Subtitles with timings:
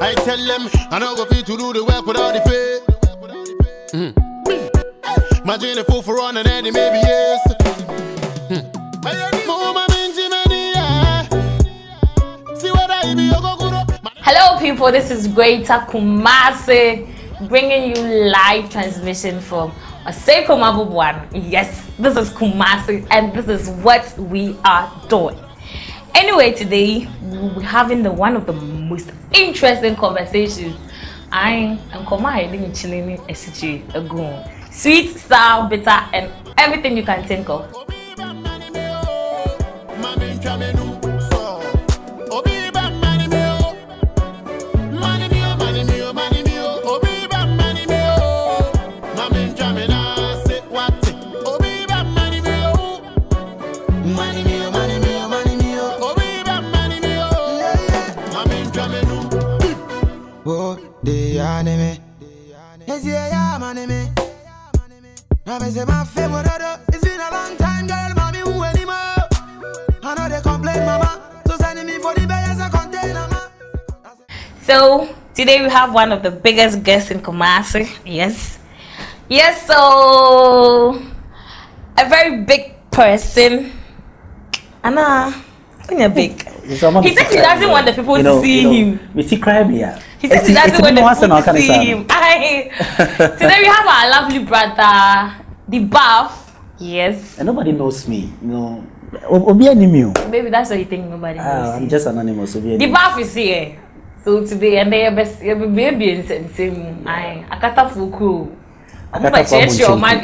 [0.00, 2.78] I tell them I don't go fit to do the work without the pay.
[3.98, 5.42] Mm.
[5.42, 7.40] Imagine if for run and Eddie maybe yes.
[8.48, 9.46] Mm.
[9.46, 11.22] Mama minji many, yeah.
[12.54, 13.90] See what I be, you go good up.
[14.18, 14.92] Hello, people.
[14.92, 17.08] This is Greater Kumasi
[17.48, 19.72] bringing you live transmission from
[20.06, 21.28] Oseko Mabubuan.
[21.32, 25.38] Yes, this is Kumasi, and this is what we are doing.
[26.18, 30.74] Anyway, today we'll be having the one of the most interesting conversations.
[31.30, 32.30] I am Koma
[32.74, 33.34] chilling a
[34.72, 37.72] Sweet, sour, bitter, and everything you can think of.
[61.12, 61.98] Anime.
[62.86, 64.14] Yes, yeah, yeah, man, anime.
[65.46, 66.80] Now, me say my favorite other.
[66.88, 69.28] It's been a long time, girl, mommy, who anymore?
[70.02, 71.42] I know they complain, mama.
[71.46, 73.28] So send me for the biggest container,
[74.62, 77.88] So, today we have one of the biggest guests in Kumasi.
[78.04, 78.58] Yes.
[79.28, 81.00] Yes, so
[81.96, 83.72] a very big person.
[84.84, 85.32] Anna,
[85.86, 86.42] when you're big.
[86.66, 89.10] he says he doesn't want the people you know, to see you know, him.
[89.14, 89.98] We see crime here.
[90.18, 92.06] He said he doesn't want to see him.
[92.10, 92.66] I,
[93.38, 96.58] today we have our lovely brother, the buff.
[96.78, 97.38] Yes.
[97.38, 98.32] And nobody knows me.
[98.42, 98.86] You know,
[99.30, 100.14] Obi anonymous.
[100.28, 101.46] Maybe that's what you think nobody knows.
[101.46, 102.56] Uh, I'm just anonymous.
[102.56, 103.78] Obi the buff is here.
[104.24, 107.06] So today, and they are best, baby and same.
[107.06, 108.50] I, Akata Fuku.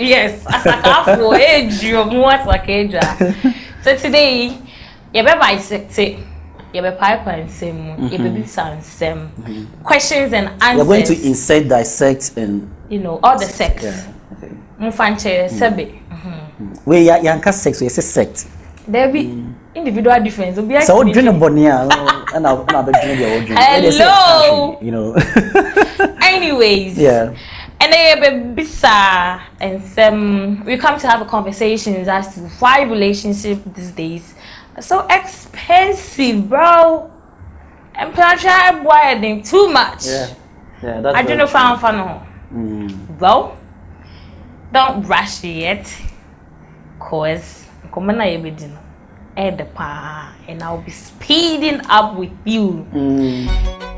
[0.00, 2.66] Yes, Asakafo, age, your more like
[3.83, 4.58] So today,
[5.14, 6.18] you're very bisected
[6.74, 8.08] yɛbɛpaepa nsɛm mu mm-hmm.
[8.14, 9.83] yɛbɛbisa nsɛm mm-hmm.
[9.83, 10.77] questions and answers.
[10.77, 12.68] you're going to insert dissect and.
[12.90, 13.85] you know all the sex.
[14.80, 15.86] mfa nkyɛn sɛbe.
[16.84, 18.46] wei yanka sex o yɛ sɛ sect.
[18.90, 19.52] dabi mm.
[19.74, 21.89] individual difference obi sɛ o dwene bɔnni a
[22.34, 23.58] ɛna abɛdwene deɛ o dwene.
[23.58, 25.14] hello you know.
[26.23, 26.98] anyways.
[26.98, 27.34] yeah.
[27.80, 33.58] And then Bisa and some we come to have a conversations as to why relationship
[33.74, 34.34] these days
[34.80, 37.11] so expensive, bro.
[37.95, 40.07] And plancha boy them too much.
[40.07, 40.35] Yeah.
[40.83, 42.20] Yeah, that's I don't know if I'm fan
[42.52, 43.18] mm.
[43.18, 43.57] Bro,
[44.73, 45.86] don't rush yet.
[46.98, 48.79] Cause come on you
[49.36, 52.86] at the pa and I'll be speeding up with you.
[52.92, 53.93] Mm.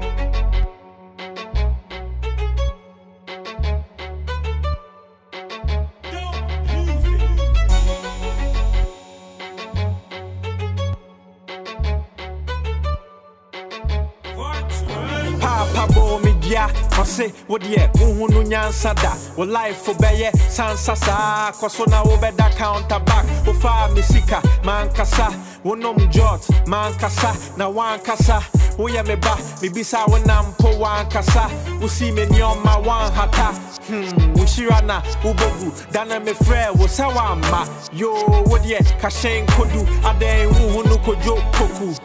[17.16, 19.12] Ɔse wodeɛ wohu no nyansa da?
[19.36, 23.24] Wo life bɛyɛ sansa saa kɔ so na wobɛda counter back.
[23.46, 25.32] Wofaa me sika mankasa
[25.64, 28.40] wonom jot mankasa na wankasa
[28.76, 31.48] woyɛ me ba mebisa wo nam po wankasa
[31.80, 33.54] wosi me nneɔma wanhata
[33.86, 39.86] hmm, wohyira na wobɔgu da na mefrɛ wo sɛ woamma yo wodeɛ kahyɛn kodu.
[40.02, 41.96] Adɛn wohu no kodwo koku.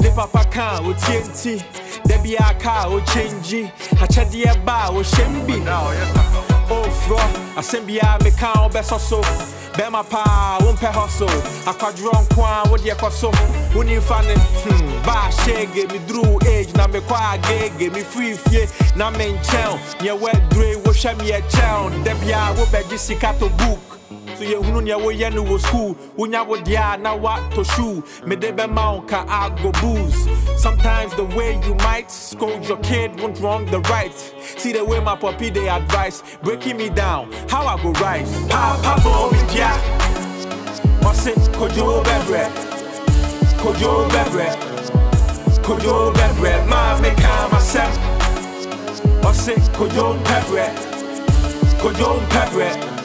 [0.00, 1.62] Ne papa ka wotie nti
[2.04, 3.70] da bi aka o change
[4.02, 5.56] akyɛdeɛ ba a wɔhyɛ m bi
[6.70, 7.20] ofurɔ
[7.56, 9.20] asɛm biaa meka wobɛsɔ so
[9.76, 11.26] bɛrima paa wompɛ hɔ so
[11.70, 13.30] akwadworɔ nko a wodeɛ kɔ so?
[13.74, 16.74] Wonimfa ne hmm, baa hyɛge meduruu age.
[16.74, 23.34] Na mekɔ agege mefiri fie na menkyɛn neɛ woadure wohwɛ meyɛkyɛn da biaa wobɛgye sika
[23.38, 23.98] to book.
[24.38, 25.94] So yɛhunu nea woyɛ no wɔ school.
[26.18, 28.02] Wonya wo deɛ a na woatɔ shoe?
[28.26, 33.40] Mede bɛma wo ka ago booze sometimes the way you might scold your kid won't
[33.40, 34.12] wrong the right.
[34.58, 37.32] See the way my puppy they advice breaking me down.
[37.48, 38.30] How i go rise.
[38.48, 39.72] Papa bo me dia
[41.08, 42.44] ɔse kojo bɛbrɛ
[43.62, 44.48] kojo bɛbrɛ
[45.64, 47.92] kojo bɛbrɛ maa meka masɛm
[49.28, 50.66] ɔse kojo mpɛbrɛ
[51.80, 52.99] kojo mpɛbrɛ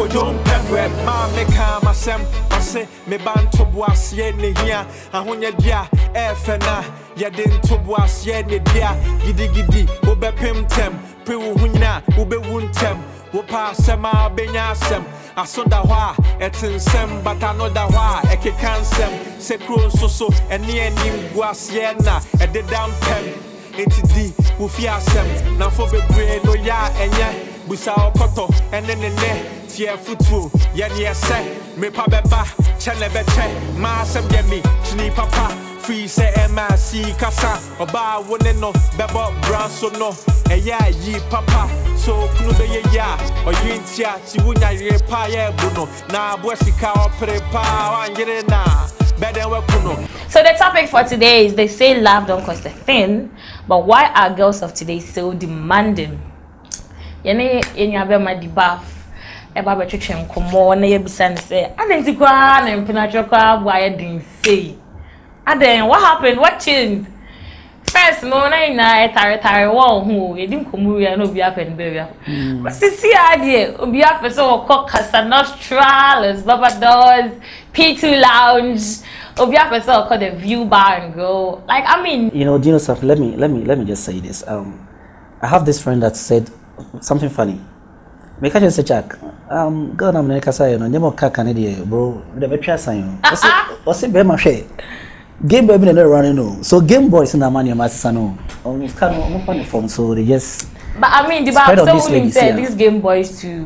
[0.00, 2.20] kodwo mpɛbrɛ maa meka masɛm
[2.56, 5.82] ɔse meba ntoboaseɛ ne hia ahonyɛde a
[6.14, 6.82] ɛɛfɛ na
[7.20, 10.92] yɛde ntoboaseɛ ne dea gidigidi wobɛpem ntɛm
[11.26, 12.96] pe wo ho nyina wobɛwu ntɛm
[13.34, 15.04] wopɛ asɛm a wobɛnya asɛm
[15.36, 16.14] aso da hɔ a
[16.48, 21.28] ɛte nsɛm bata no da hɔ a ɛkeka nsɛm sɛ kuro nso so ɛne anim
[21.34, 23.24] gu na ɛdeda mpɛm
[23.76, 27.28] enti di wo fie asɛm namfo bebree no yɛ a ɛnyɛ
[27.68, 31.36] busa ɔkɔtɔ ɛne ne nɛ tie futuo yɛne ɛsɛ
[31.80, 32.40] mepa bɛba
[32.80, 33.44] kyɛ ne bɛkyɛ
[33.80, 35.48] maa sɛm yɛ me kyini papa
[35.84, 40.10] fii sɛ ɛma sii kasa ɔbaa wo ne no bɛbɔ bra so no
[40.52, 41.66] ɛyɛ ayi papa
[41.96, 43.16] so kunu bɛyɛ yi a
[43.48, 48.04] ɔyere nti a ti wonya yere paa yɛ bu no na aboa sika ɔpere paa
[48.04, 48.64] wanyere na
[50.28, 53.30] So the topic for today is they say love don't cost a thing,
[53.68, 56.18] but why are girls of today so demanding?
[57.22, 58.99] Bɛma di baaf
[59.56, 63.96] ɛba bɛtwetwe nkɔmmɔ na yɛbisa no sɛ adɛn nti koraa na mpenatwɛ koraa bo ayɛ
[63.98, 64.76] den sei
[65.46, 67.06] adɛn what happened what changed
[67.84, 71.74] first no na nyinaa ɛtaretare wɔ wo ho yɛdi nkɔmmɔ wia na obi apɛ no
[71.76, 77.32] baabi apɛ sisi adeɛ obi apɛ sɛ wɔkɔ casa nostral los barbados
[77.74, 79.02] p2 lounge
[79.38, 82.68] obi apɛ sɛ wɔkɔ the view bar and go like i mean You know, do
[82.68, 83.08] you know something?
[83.08, 84.44] Let me let me let me just say this.
[84.46, 84.86] Um,
[85.42, 86.48] I have this friend that said
[87.00, 87.60] something funny.
[88.40, 89.16] Make I just say, Jack.
[89.50, 92.22] Um, girl, I'm like I say, you know, never car can idiot, bro.
[92.36, 93.18] The better sign you.
[93.22, 93.52] What's it?
[93.84, 94.12] What's it?
[94.12, 94.64] Be my share.
[95.46, 96.60] Game boy been there running no.
[96.62, 98.38] So game boys in the money, my son no.
[98.64, 100.68] Um, it's kind of I'm funny from so they just
[101.00, 102.56] but i mean the bar Spread of sɛ these wonim ladies, sɛ yeah.
[102.56, 103.64] these game boys too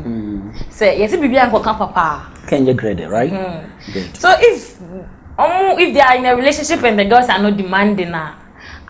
[0.70, 3.30] sɛ yɛsɛ biribi ankɔka papa can get graded, right?
[3.92, 4.14] Good.
[4.16, 4.78] so if
[5.38, 8.36] um, if they are in a relationship and the girls are not demanding ah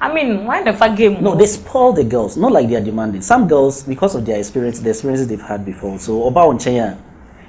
[0.01, 2.37] i mean why the fuck game No, they spoil the girls.
[2.37, 3.23] Not like they are demanding.
[3.23, 5.99] Some girls, because of their experience, the experiences they've had before.
[5.99, 6.99] So about on Chenya,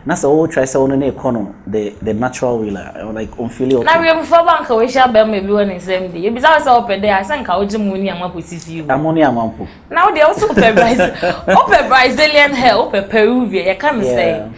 [0.05, 3.97] the whole try say on the economy, the the natural way like on feel na
[3.97, 4.09] okay.
[4.09, 7.09] wiemfoɔ ba nka wɔahyia bɛrima bi wɔ ne nsɛm de ebisa wo sɛ wopɛ dɛ
[7.09, 9.67] a sɛ nka wogye mu ni ama kɔsi fie mu I'm only a mampo.
[9.89, 14.17] na wodeɛ wo sɛ wopɛ Braz- brazilian hair wopɛ peruvian me Yeah.
[14.17, 14.53] sɛ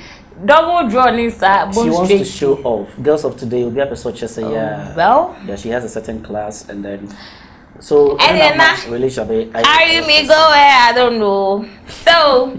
[0.45, 2.89] double draw ne She wants to show off.
[3.01, 6.21] Girls of today will be able to say yeah, well that she has a certain
[6.21, 7.09] class and then
[7.79, 9.55] so And then, uh, relationship.
[9.55, 11.65] I- carry me go where I don't know.
[11.87, 12.57] So,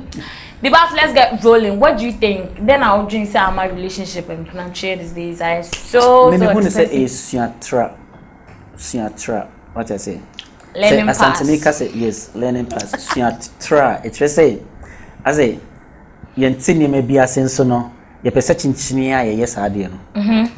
[0.63, 1.79] the boss, let's get rolling.
[1.79, 2.65] What do you think?
[2.65, 6.71] Then I'll drink say my relationship and financial these days are so Maybe so when
[6.71, 7.97] say is suatra,
[8.77, 9.49] suatra.
[9.73, 10.21] What I say?
[10.75, 11.47] Learning say, pass.
[11.47, 12.93] Mika say yes, learning pass.
[13.09, 14.05] Suatra.
[14.05, 14.63] It just say,
[15.25, 15.61] I say,
[16.37, 17.93] yɛnte nneɛma bi ase nso no
[18.25, 19.99] yɛpɛ sɛ kyenkyene a yɛyɛ saa adeɛ no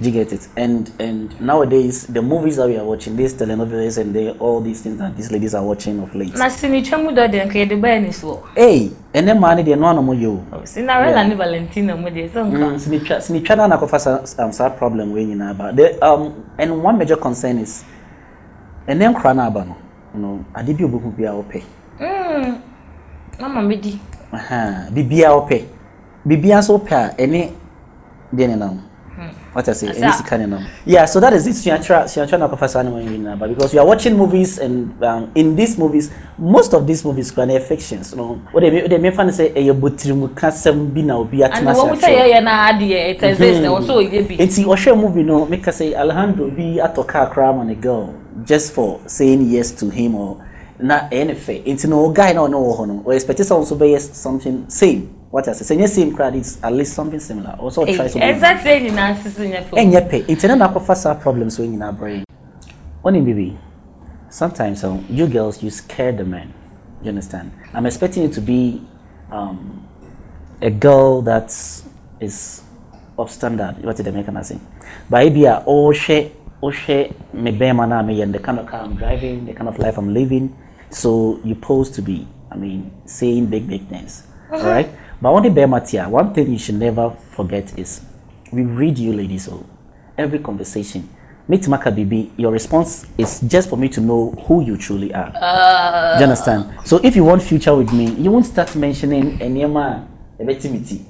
[0.00, 3.98] do you get it and and nowadays the movies that we are watching these telenovelas
[3.98, 7.10] and they, all these things that these ladies are watching of late Na sinitwa mu
[7.10, 8.38] dɔ deɛ nka yɛde bɛyɛ ne soɔ.
[8.56, 11.22] hey ɛnɛ maa no deɛ no ano mo yɛ o Yeah.
[11.28, 12.58] ne Valentina mu deɛ sɛ nka.
[12.58, 16.82] Mm, sinitwa sinitwa no anakɔfa saa um, saa problem wei nyinaa ba the um and
[16.82, 17.84] one major concern is
[18.88, 19.76] ɛnɛ nkora no aba no
[20.14, 21.62] know ade bi a obɛhu bi a wɔpɛ
[22.00, 22.56] Mm.
[23.38, 24.00] Mama me di.
[24.32, 25.64] Biribiara wopɛ
[26.26, 27.50] biribiara nso wopɛ a ɛne
[28.34, 28.80] deɛ ne nam.
[29.52, 30.00] What I say Asa.
[30.00, 30.64] ɛne sika ne nam.
[30.86, 31.54] Yeah so that is it.
[31.54, 35.02] Suatra suatra na kɔfa saa ne wɔn nyinaa but because you are watching movies and
[35.02, 38.40] um, in these movies most of these movies kora na yɛ fictions no.
[38.52, 41.86] Wɔde me wɔde mefa ne sɛ ɛyɛ botirimu kasɛm bi na obi And atena wɔn
[41.88, 44.36] mu ase sɛ yɛyɛ na adeɛ it exists ɛwɔ so oyɛ bi.
[44.44, 48.14] nti ɔhwɛ movie no meka sɛ alejandro bi atɔ car koraa ma ne girl
[48.44, 50.36] just for saying yes to him or
[50.78, 51.64] na ɛyɛ ne fɛ.
[51.66, 55.10] Nti no guy na ɔne wɔ hɔ no ɔ expect sɛ ɔnso bɛyɛ something same
[55.30, 57.54] what I say sɛ nyɛ same koraa it's at least something similar.
[57.58, 59.78] Also try something tie nyinaa sisi nyɛ fɛ.
[59.78, 62.24] ɛnyɛ pɛ nti ne na akɔfa saa problems wɔ nyinaa brɛ
[63.04, 63.56] ɔne bibi
[64.28, 66.52] sometimes um, you girls you scare the men
[67.02, 67.50] you understand?
[67.72, 68.82] I'm expecting you to be
[69.32, 69.86] um,
[70.60, 71.48] a girl that
[72.20, 72.62] is
[73.16, 73.82] of standard.
[73.82, 74.58] What did the american say
[75.08, 79.46] but maybe a ɔhwɛ ɔhwɛ me bɛrima na meyɛ the kind of car i'm driving
[79.46, 80.54] the kind of life i'm living
[80.90, 84.24] so you supposed to be i mean saying big big things.
[84.52, 84.90] All right
[85.20, 88.00] but one bɛrima tia one thing you should never forget is
[88.52, 89.64] we read you ladies so
[90.18, 91.08] every conversation.
[91.48, 95.32] Meet maka bibi your response is just for me to know who you truly are.
[96.14, 96.66] Do you understand?
[96.84, 100.06] So if you want future with me you won't start mentioning enema
[100.38, 101.00] ebetimiti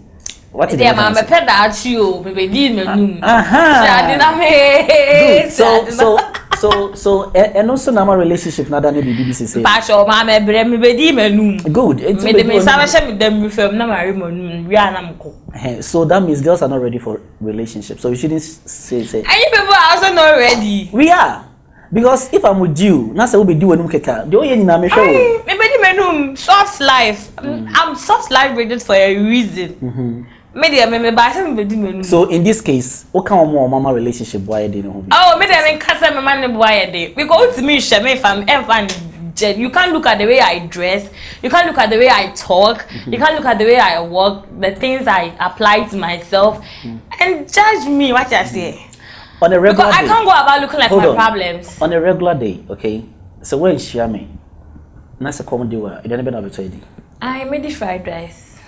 [0.53, 3.19] what did Deɛ the maa American mɛpɛ daakye o bebe di m'anum.
[3.23, 3.85] Aha.
[4.01, 5.51] Ade na mee.
[5.51, 6.19] So so
[6.61, 9.95] so so ɛ- ɛno nso na ama relationship na da ne biribi bi sese Pakyɛ
[10.05, 11.73] ɔmaa mɛbrɛ mi bɛ di m'anum.
[11.73, 14.67] good eti Mede bɛbi me wɔ nsa ne- bɛhyɛ me dam fam na mare m'anum
[14.69, 15.33] wia na mkɔ.
[15.57, 19.03] Ɛhɛn, so that means girls are not ready for relationship so you shouldn't s- say
[19.05, 20.89] say And you people are also not ready.
[20.93, 21.45] we are
[21.93, 25.43] because if i'm with you na sɛ wobɛdi w'anum keka deɛ ɔyɛ nyinaa mehwɛ o
[25.47, 27.31] Me bɛ di m'anum soft life.
[27.43, 27.67] Mm.
[27.75, 30.27] I'm soft life rated for a reason.
[30.55, 31.93] Me deɛ me me ba sɛ me bɛ di m'anum.
[32.01, 32.03] Mm-hmm.
[32.03, 35.01] so in this case woka wɔn a wɔn ama relationship boa yɛ de ne ho
[35.01, 37.15] bi Oh, me deɛ me nkasa me ma ne bo ayɛ de.
[37.15, 39.55] Because wotumi nhwɛ me fa ɛnfa ne gye.
[39.57, 41.09] You can't look at the way I dress.
[41.43, 42.79] You can't look at the way I talk.
[42.89, 43.13] Mm-hmm.
[43.13, 44.47] You can't look at the way I walk.
[44.61, 46.61] The things I apply to myself.
[46.83, 46.99] Mm.
[47.21, 48.13] And judge me.
[48.13, 48.87] What you say?
[49.43, 51.17] on a regular Because I day can't go about looking like Hold my on.
[51.17, 51.81] problems.
[51.81, 53.05] on a regular day okay
[53.41, 54.29] sɛ wɔanhyia me
[55.19, 56.81] na sɛ kɔm de wo a aduane bɛ na wobɛtɔ adi
[57.23, 58.59] I made the fried rice.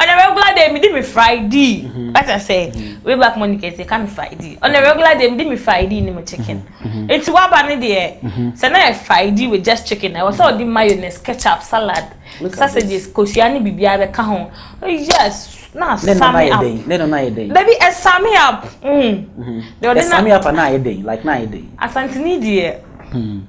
[0.00, 1.88] On a regular day me di me friday.
[2.12, 2.72] What i say
[3.04, 4.58] way back money can say come friday.
[4.60, 6.62] On a regular day me di me friday ni me chicken.
[7.08, 8.20] It's what ba ni there?
[8.56, 10.16] So na friday with just chicken.
[10.16, 12.04] I was all the mayonnaise ketchup salad
[12.52, 14.50] sausages kosua ni bibia be ka ho
[14.84, 16.86] yes na na sami yɛ up.
[16.86, 18.64] no na yɛ den baby e sami up.
[18.82, 19.80] Mm.
[19.80, 22.68] The ɛsami ordinary apa na yɛ den like na yɛ den asantini deɛ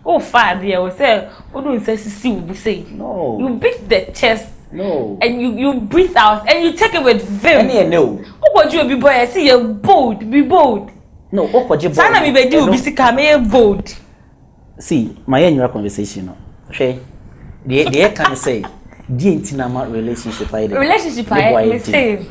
[0.05, 2.85] o fa deɛ o sɛ o dun nsa sisi o bi say?
[2.91, 3.37] No.
[3.39, 5.17] you beat the chest No.
[5.21, 7.59] And you you breathe out and you take it with vim.
[7.67, 8.19] Ẹni ẹ̀ náà o.
[8.47, 10.89] Ọkọ̀jú òbí bọ̀ ẹ̀ See, you bold be bold.
[11.31, 11.95] No, ọkọ̀jú bold.
[11.95, 13.87] Sanna mi bẹ̀ di òbí sika mi yẹ bold.
[14.79, 16.29] See, my yẹ conversation
[16.69, 16.99] Okay.
[17.65, 18.63] The the deɛ kan sɛ,
[19.09, 22.25] deɛ nti na ma relationship I say Relationship ayɛ What save.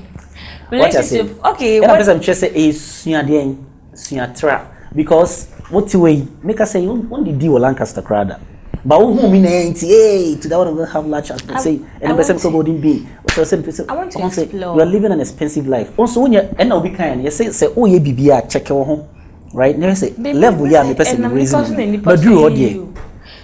[0.71, 1.81] Relationship okay.
[1.81, 3.57] Ɛna pɛsɛ mi kyerɛ eh, sɛ ɛyɛ suadeɛ
[3.95, 4.61] suatra
[4.95, 8.35] because what yi, meka sɛ yi, wɔn de di wɔ Lancaster koraa da.
[8.85, 11.61] But wo hu mi na yɛ nti hey to that one we have large chat
[11.61, 14.19] say ɛna pɛ sɛ mi sɛ golden bean ɔsɛ I want to.
[14.19, 15.95] sɛ ɔn you are living an expensive life.
[15.97, 18.87] Ɔn so wonyɛ ɛna kind, you say, say, oh, yeah, yɛ bibi a kyɛkɛ wɔ
[18.87, 19.09] ho
[19.53, 19.79] right?
[19.79, 20.11] Never say.
[20.11, 22.97] sɛ level yeah, the person pɛ raising no but do hɔ deɛ.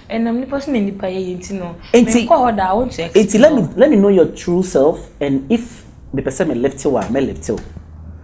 [0.09, 3.41] And nipa so na nipa yɛ yɛ nti no mɛ kɔ hɔ da awo n
[3.41, 6.89] let me let me know your true self and if the person sɛ left you,
[6.91, 7.59] wa mi left you,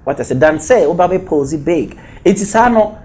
[0.04, 2.98] what I dan Then say, oh, baby, pose big nti saa no.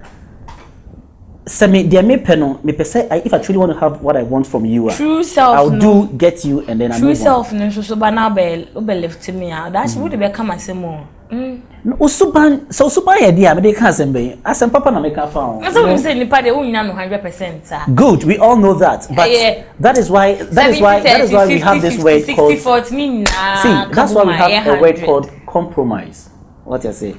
[1.49, 4.15] so me dear me peno me per se if I truly want to have what
[4.15, 6.05] I want from you, ah, true self, I'll no.
[6.07, 9.27] do get you and then I true self no so so bana be be left
[9.29, 9.69] me out.
[9.69, 9.71] Oh.
[9.71, 11.07] That's what be come say more.
[11.31, 15.27] No super, so usuban ye dear can't kan asem be asem papa na make a
[15.27, 15.61] phone.
[15.61, 17.95] That's what we say nipa dey unyina no 100%.
[17.95, 19.07] Good, we all know that.
[19.15, 19.63] But yeah.
[19.79, 23.71] that is why that is why that is why we have this word called See,
[23.95, 26.29] that's why we have a word called compromise.
[26.63, 27.15] What you say?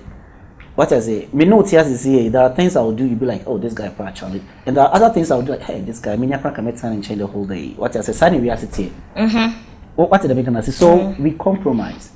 [0.81, 1.29] What I say?
[1.35, 2.31] Me know tears is here.
[2.31, 3.05] There are things I will do.
[3.05, 5.53] You be like, oh, this guy actually, and there are other things I will do.
[5.53, 6.17] Like, hey, this guy.
[6.17, 7.75] Me nyakra can make and change the whole day.
[7.77, 8.15] What I say?
[8.15, 8.91] Sunny reality.
[9.15, 9.61] Mm-hmm.
[9.97, 10.73] What did I make say?
[10.73, 12.13] So we compromise.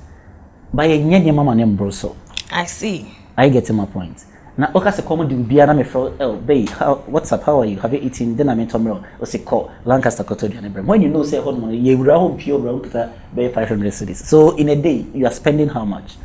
[0.73, 2.15] By a nyenye mama name broso.
[2.49, 3.05] i see
[3.37, 4.25] I get my point.
[4.57, 7.59] Na oka se komo di bia na me fro oh babe how what's up how
[7.61, 10.57] are you have you eaten then I mean tomorrow o se call Lancaster koto di
[10.57, 14.25] anebra when you know say hon money you wura home pure pita be 500 cities
[14.25, 16.15] so in a day you are spending how much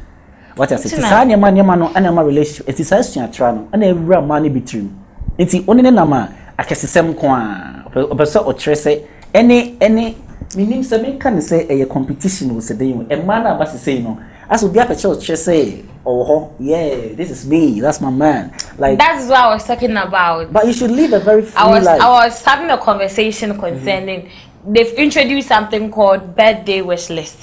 [0.61, 3.29] what I say Nti na- sa nyama nyama no ana ma relationship enti sa sua
[3.33, 4.89] tra no ana ewura ma ne bitrim
[5.39, 9.01] enti oni ne nam a akɛsesɛm ko a ɔpɛ sɛ ɔkyerɛ sɛ
[9.35, 10.15] ɛne ɛne
[10.57, 14.03] menim sɛ menka ne sɛ ɛyɛ competition wɔ sɛ dɛn mu ɛma no aba sesei
[14.03, 14.19] no
[14.51, 18.53] as obi apɛkyɛ ɔkyerɛ sɛ ɔwɔ hɔ yeah this is me that's my man.
[18.79, 20.53] Like that's what i was talking about.
[20.53, 22.01] But you should live a very free I was life.
[22.03, 24.29] I was having a conversation concerning
[24.67, 27.39] they've introduced something called birthday wish list.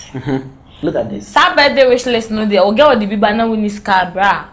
[0.82, 1.28] Look at this.
[1.28, 4.46] Saa birthday wish list no deɛ ɔgɛ ɔde bi ba na woni sika bra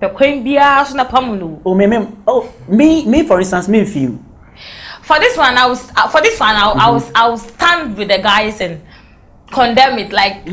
[0.00, 1.60] pɛkwan biara so na pam no.
[1.64, 4.18] oh me me oh me me for instance me feel.
[5.02, 7.96] For this one I was uh, for this one I, I was I was stand
[7.96, 8.80] with the guys and
[9.50, 10.46] condemn it like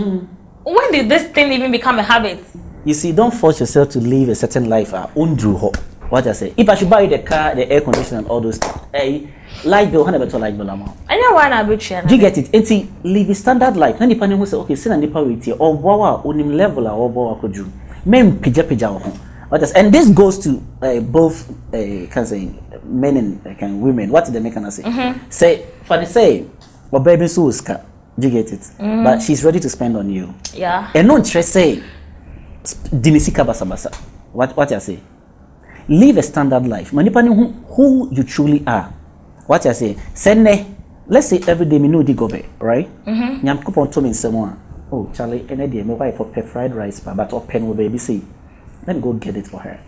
[0.64, 2.40] when did this thing even become a habit?
[2.86, 5.76] you see don't force yourself to live a certain life ah undru hɔ
[6.10, 8.42] what I say if I should buy you the car the air conditioner and all
[8.42, 9.20] those things eh
[9.66, 12.52] light bill hundred better light bill amount Ɛnyɛ wa na abetua do you get it?
[12.52, 15.36] Nti live a standard life na nipa ne ho sɛ okay sɛ na nipa wei
[15.36, 17.68] tie ɔboa a onim level a ɔboa a akɔduru
[18.06, 19.12] men pagyapagya wɔ ho.
[19.52, 22.52] Is and this goes to uh, both uh, can say
[22.84, 24.12] men and uh, can women.
[24.12, 24.84] What did the can say?
[25.30, 26.46] Say for the say
[26.94, 27.82] ɔbaa bi nso wɔ sika
[28.18, 28.70] do you get it?
[28.78, 30.34] But she's ready to spend on you.
[30.54, 30.92] Yeah.
[30.94, 31.84] ɛno nkyerɛ sɛ
[33.02, 33.92] di ne sika basabasa
[34.32, 35.00] what what I say?
[35.88, 36.94] Live a standard life.
[36.94, 38.94] Ma nipa ne hu who you truly are
[39.50, 40.66] what I say sɛ nnɛ
[41.08, 42.88] let's say every day me no di gɔbɛ right?
[43.08, 44.56] Nyankopɔn to me nsɛm a
[44.92, 48.00] oh charlie ɛnɛ deɛ me wife ɔpɛ fried rice pa but ɔpɛ no wɔ baabi
[48.00, 48.22] sei
[48.86, 49.80] let me go get it for her.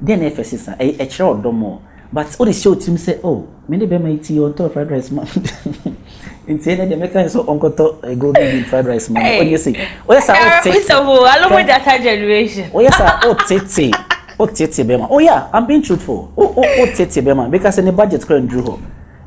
[0.00, 1.78] Then ɛfɛ sisan ɛyɛ ɛkyerɛ ɔdɔ mɔ
[2.12, 4.88] but o de hyɛ o tirim sɛ oh me ne bɛrima yi ti ɔntɔ fried
[4.90, 5.22] rice ma
[6.46, 9.72] nti ɛnɛ deɛ mɛka yɛ sɛ ɔnkɔtɔ eh, golden bean fried rice ma ɔnyɛ sei
[10.08, 12.70] ɔyɛ saa ɔte Peaceable, alomo data generation.
[12.72, 13.90] oh yes sir oh tete?
[14.38, 14.46] Oh
[14.84, 15.08] bema.
[15.10, 16.30] Oh yeah i'm being truthful.
[16.36, 17.48] Oh oh bema.
[17.48, 18.78] Because the budget current drew ho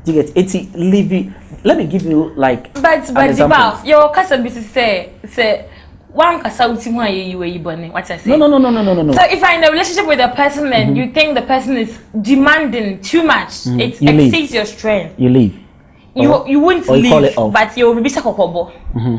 [0.04, 0.68] you get eighty.
[0.74, 1.26] leave it.
[1.64, 5.68] let me give you like but but diba your kasa bi say say
[6.12, 8.30] one kasa wuti mu a yɛ yiwa yi bɔnɛ what i say.
[8.30, 9.12] no no no no no no no.
[9.12, 10.96] so if i'm in a relationship with a person and mm -hmm.
[11.00, 13.64] you think the person is demanding too much.
[13.66, 13.80] Mm -hmm.
[13.80, 14.54] it you exceeds leave.
[14.54, 15.10] your strength.
[15.18, 15.54] you leave.
[16.14, 19.16] you or, you won't you leave but you will be sɛ mm-hmm.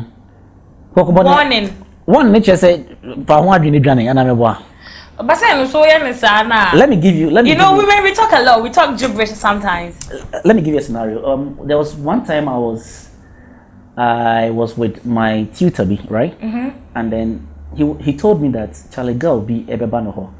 [0.94, 1.68] warning.
[2.06, 2.78] warning ne kyerɛ
[3.26, 4.73] fa ho adwene dwane anamɛboa.
[5.16, 8.12] But no so yeah let me give you let me You know, you, women we
[8.12, 8.62] talk a lot.
[8.62, 9.94] We talk gibberish sometimes.
[10.44, 11.24] let me give you a scenario.
[11.24, 13.10] Um there was one time i was
[13.96, 16.38] i was with my tutor be right?
[16.40, 16.70] Mm-hmm.
[16.96, 20.34] and then he he told me that charlie girl be ebeba no ho.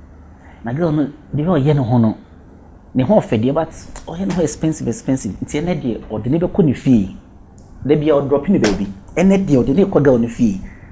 [0.65, 2.19] Na girl no the ɔyɛ ne ho no.
[2.95, 3.71] Ne ho deɛ but
[4.11, 5.33] ɔyɛ ne ho expensive expensive.
[5.41, 7.17] Nti ɛnɛ deɛ ɔde ne bɛkɔ ne fie
[7.87, 10.27] da bia ɔdrɔpe ne baabi ɛnɛ deɛ ɔde ne kɔ girl ne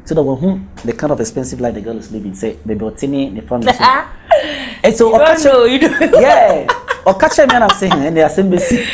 [0.04, 3.34] so that who the kind of expensive life the girl is living say baby otini
[3.34, 3.84] the family so
[4.82, 6.20] and so you Okache- know you know.
[6.20, 6.66] Yeah.
[7.06, 8.84] Ɔkakyɛ me anam sɛ hɛ ɛne asɛm bɛsi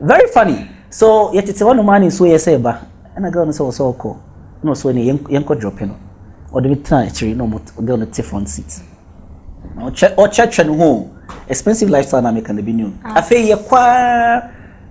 [0.00, 0.68] very funny.
[0.90, 2.76] So yɛtete hɔ nomaa ne nsuo yɛ sɛ ɛba
[3.16, 4.16] ɛna girl no sɛ wɔ sɛ ɔkɔ
[4.62, 5.94] na ɔsɛ ne yɛnkɔ drɔpe no
[6.52, 8.80] ɔde me tena akyiri na ɔmo girl no te front seat
[9.76, 11.10] na ɔkyɛ ɔkyerɛkyerɛ ne ho
[11.48, 14.42] expensive lifestyle na meka na bi ni o afei yɛkɔa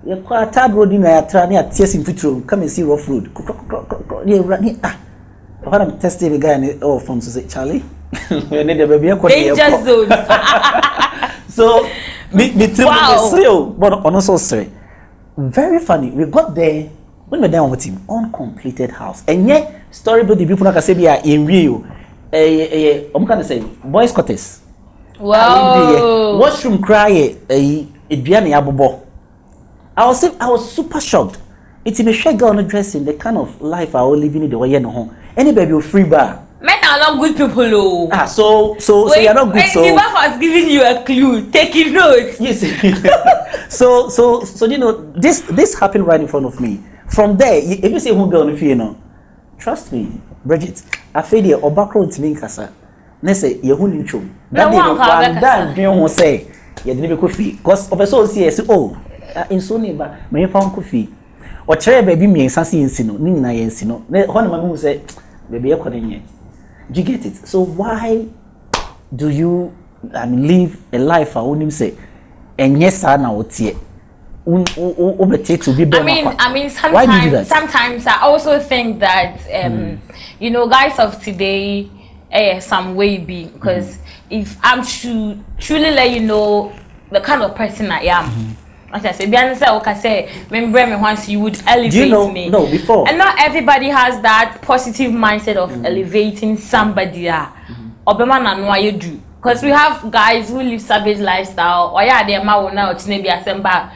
[0.06, 3.30] yɛkɔa tab road na yɛatra ne yɛateɛ si mfituro come and see rough road.
[4.26, 4.96] Ne yɛwura ne ah
[5.64, 7.82] ɛhɔ na meteste me guy ne ɛwɔ fam so sɛ charlie?
[8.30, 10.08] Ɛne deɛ baabi yɛkɔ ne danger yɛkɔ zone.
[11.52, 11.84] So
[12.32, 13.12] me me tiri Wow.
[13.12, 14.66] me sere o but ɔno nso sere
[15.36, 16.10] very funny.
[16.10, 16.88] We got there
[17.28, 19.22] when we dan wɔn team uncompleted house.
[19.26, 21.84] Ɛnyɛ story building bi kuna kasa bi a yɛnwie o
[22.32, 24.60] ɛyɛ ɛyɛ ɔmo ka ne sɛ boys quarters.
[25.20, 26.38] Wow.
[26.40, 28.98] Washroom kura yɛ ɛyi edua na yɛabobɔ
[29.94, 31.36] i was i was super shocked.
[31.84, 34.80] Eti me hwɛ girl no dressing the kind of life a ɔwɔ living de ɔyɛ
[34.80, 38.76] ne ho ɛne baabi o free bar men are not good people oh ah so
[38.78, 39.82] so so Wait, you are not good wait, so.
[39.82, 42.60] the wife has given you a clue taking notes Yes.
[43.68, 46.80] so so so you know this this happened right in front of me.
[47.08, 48.96] From there, y- if you say who girl if you know,
[49.58, 50.08] trust me,
[50.44, 50.82] Bridget.
[51.14, 52.68] I feel the obakro ntimi nkasa.
[53.22, 54.28] Na say ye hu ni twom.
[54.50, 55.40] Na That day wo no anka one abɛkasa.
[55.40, 56.46] dan dwen ho say
[56.84, 58.96] ye de ne be kofi because of so see say oh
[59.50, 61.08] nso ne ba me fa kofi.
[61.68, 64.74] Ɔkyerɛ baabi mmiɛnsa se yɛnsi no ne nyinaa yɛnsi no na hɔ na ma mehu
[64.76, 64.98] sɛ
[65.50, 66.20] baabi yɛkɔ no nyɛ
[66.90, 68.24] do you get it so why
[69.14, 69.72] do you
[70.14, 71.94] I mean, live a life a wonim sɛ
[72.58, 73.76] ɛnyɛ saa na woteɛ
[74.44, 79.94] I mean, I mean, sometimes, sometimes I also think that, um, Hmm.
[80.40, 81.88] you know, guys of today,
[82.32, 84.40] eh, some way be because Hmm.
[84.40, 86.72] if I'm to truly let you know
[87.12, 88.24] the kind of person I am.
[88.24, 88.61] Hmm.
[88.92, 92.30] Like I said, Bianca said, okay, say, remember me once you would elevate you know-
[92.30, 92.48] me.
[92.50, 95.86] no, before- And not everybody has that positive mindset of Hmm.
[95.86, 97.28] elevating somebody.
[97.30, 97.48] ah.
[98.06, 99.18] Obema na no aye do.
[99.40, 101.92] Because we have guys who live savage lifestyle.
[101.94, 103.90] Or yeah, they ma wona or tine bi asemba.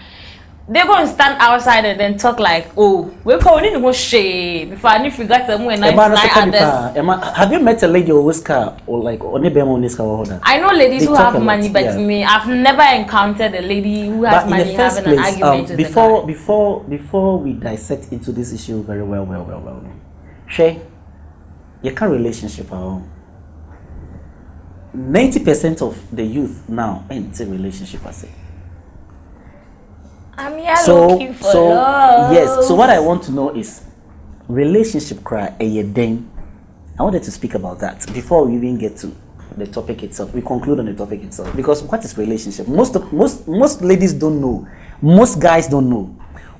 [0.69, 3.93] They go and stand outside and then talk like, oh, we call need to go
[3.93, 7.07] shade before I them when Ɛma no sɛ ka nine bi others.
[7.07, 7.33] paa.
[7.35, 10.39] Have you met a lady or whisker or like wɔ ne sika wɔ hɔ da
[10.43, 11.97] I know ladies They who have a lot, money, but yeah.
[11.97, 15.77] me, I've never encountered a lady who has but money having an argument um, with
[15.77, 19.83] before a before before we dissect into this issue very well well well well
[20.51, 20.81] hwɛ
[21.85, 23.03] yɛka relationship a hɔ
[24.95, 28.27] ninety percent of the youth now ɛnte relationship ase
[30.39, 32.33] I'm here so looking for so love.
[32.33, 33.83] yes so what i want to know is
[34.49, 36.29] relationship cry ɛyɛ den
[36.99, 39.13] i wanted to speak about that before we even get to
[39.57, 43.11] the topic itself we conclude on the topic itself because what is relationship most of,
[43.13, 44.67] most most ladies don't know
[45.01, 46.05] most guys don't know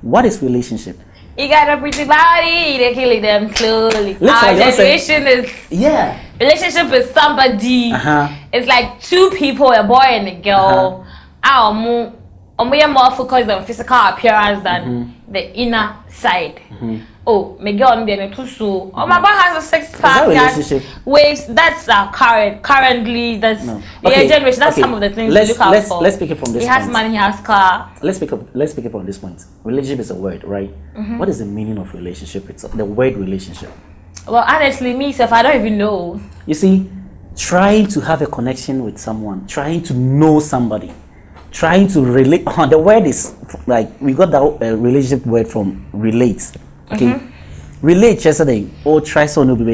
[0.01, 0.97] what is relationship
[1.37, 4.17] You got a pretty body, they killing them slowly.
[4.17, 7.91] Literally, Our generation is yeah relationship is somebody.
[7.93, 8.27] Uh-huh.
[8.51, 11.05] It's like two people, a boy and a girl.
[11.43, 11.73] Our
[12.65, 15.31] more, more more focused on physical appearance than Mm-hmm.
[15.33, 16.61] the inner side.
[17.29, 18.89] Oh, my girl, I'm too so.
[18.93, 20.27] Oh, my boy has a six pack.
[20.29, 21.45] that has.
[21.47, 22.63] That's uh, current.
[22.63, 23.81] Currently, that's No.
[24.01, 24.59] the Okay, generation.
[24.61, 24.81] That's okay.
[24.81, 26.01] some of the things Let's- we look out let's- for.
[26.01, 27.09] let's pick it from this He has money.
[27.09, 27.91] He has car.
[28.01, 31.17] let's pick up let's pick up on this point relationship is a word right Mm-hmm.
[31.19, 33.71] What is the meaning of relationship itself the word relationship
[34.25, 36.19] Well, honestly, me, if I don't even know.
[36.45, 36.89] You see,
[37.35, 40.91] trying to have a connection with someone, trying to know somebody,
[41.57, 42.45] trying to relate.
[42.45, 43.33] On the word is
[43.65, 46.51] like we got that uh, relationship word from relate.
[46.91, 47.19] Okay,
[47.81, 48.69] relate yesterday.
[48.85, 49.65] Or try so no be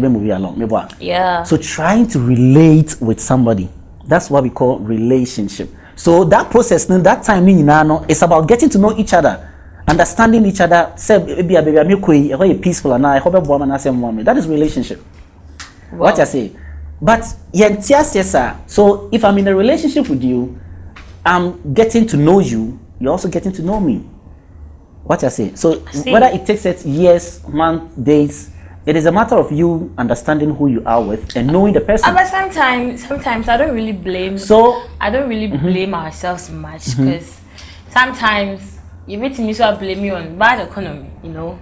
[0.00, 0.58] movie along.
[0.98, 1.42] Yeah.
[1.44, 3.68] So trying to relate with somebody,
[4.06, 5.68] that's what we call relationship.
[5.94, 9.48] So that process, that time ni nyinaa no, it's about getting to know each other,
[9.86, 10.92] understanding each other.
[10.96, 11.86] Say, baby, baby, I'm
[12.40, 14.24] I you peaceful and I hope I'm na same woman.
[14.24, 15.00] That is relationship.
[15.92, 16.50] What I say.
[17.00, 17.20] But
[17.52, 18.56] yɛnte aseɛ saa.
[18.66, 20.58] So if I'm in a relationship with you,
[21.24, 22.78] I'm getting to know you.
[23.00, 24.04] You're also getting to know me.
[25.04, 25.54] What I say.
[25.54, 28.50] So whether it takes it years, months, days,
[28.86, 32.08] it is a matter of you understanding who you are with and knowing the person.
[32.10, 34.38] Uh, but sometimes, sometimes I don't really blame.
[34.38, 35.66] So I don't really Mm-hmm.
[35.66, 37.38] blame ourselves much because
[37.90, 41.10] sometimes you meet me so I blame you on bad economy.
[41.22, 41.58] You know,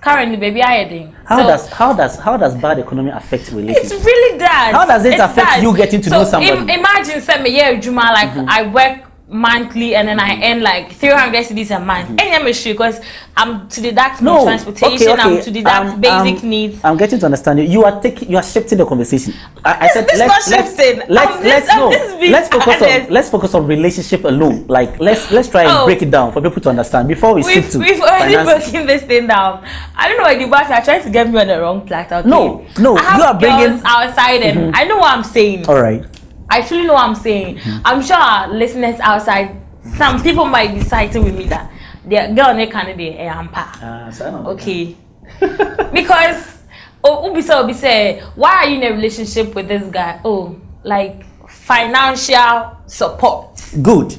[0.00, 1.12] currently, baby, I did.
[1.24, 4.04] how so does how does how does bad economy affect it's relationship?
[4.04, 4.72] really that.
[4.74, 5.62] How does it It's affect that.
[5.62, 6.52] you getting to so know somebody?
[6.56, 6.68] Mm-hmm.
[6.68, 10.92] Im- imagine, say me, yeah, Juma, like I work monthly and then I earn like
[10.92, 12.08] 300 cedis a month.
[12.10, 13.00] And I'm sure because
[13.36, 15.22] I'm to deduct No, transportation, okay, okay.
[15.38, 16.80] I'm to deduct Um, basic um, needs.
[16.82, 17.66] I'm getting to understand you.
[17.66, 19.34] You are taking, you are shifting the conversation.
[19.64, 21.02] I, I said, This let's, not let's, shifting.
[21.08, 21.88] let's, let's, no,
[22.30, 23.06] let's focus honest.
[23.08, 24.66] on, let's focus on relationship alone.
[24.66, 25.84] Like, let's, let's try and Oh.
[25.84, 28.70] break it down for people to understand before we We've, shift to we've already finances.
[28.72, 29.62] broken this thing down.
[29.94, 32.10] I don't know why the boss are trying to get me on the wrong track.
[32.10, 32.28] Okay?
[32.28, 35.66] No, no, you are bringing- outside and I know what I'm saying.
[35.68, 36.02] All right.
[36.50, 37.56] I truly know what I'm saying.
[37.56, 37.80] Mm-hmm.
[37.84, 39.56] I'm sure our listeners outside,
[39.96, 41.70] some people might be citing with me that
[42.04, 43.66] their girl ne can be a hamper.
[43.82, 44.50] Uh, so I don't know.
[44.50, 44.96] Okay.
[45.92, 46.58] because
[47.04, 50.20] oh Ubi say Obi say, why are you in a relationship with this guy?
[50.24, 53.60] Oh, like financial support.
[53.82, 54.16] Good.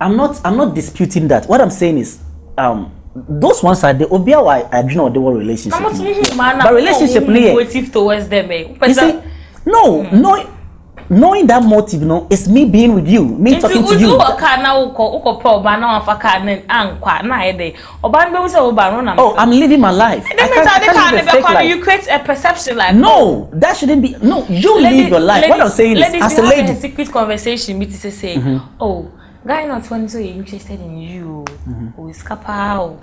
[0.00, 0.40] I'm not.
[0.44, 1.46] I'm not disputing that.
[1.46, 2.20] What I'm saying is,
[2.58, 5.76] um, those ones are the obia why I do not do what relationship.
[5.76, 6.22] I'm not ni.
[6.22, 8.50] saying man, But relationship eh, towards them.
[8.50, 8.74] Eh.
[8.86, 9.20] You see,
[9.64, 10.61] no, no,
[11.08, 14.16] knowing that motive no is me being with you me talking to you.
[19.18, 20.24] oh i'm living my life.
[21.66, 22.94] you create a perception like.
[22.94, 23.50] no oh.
[23.52, 26.22] that shouldn't be no you lady, live your life ladies, what i'm saying ladies, is
[26.22, 26.72] as a lady.
[26.72, 29.10] a secret conversation bi ti sẹ sẹ oh
[29.46, 31.44] guy not one so he interested in you
[31.96, 32.96] who is o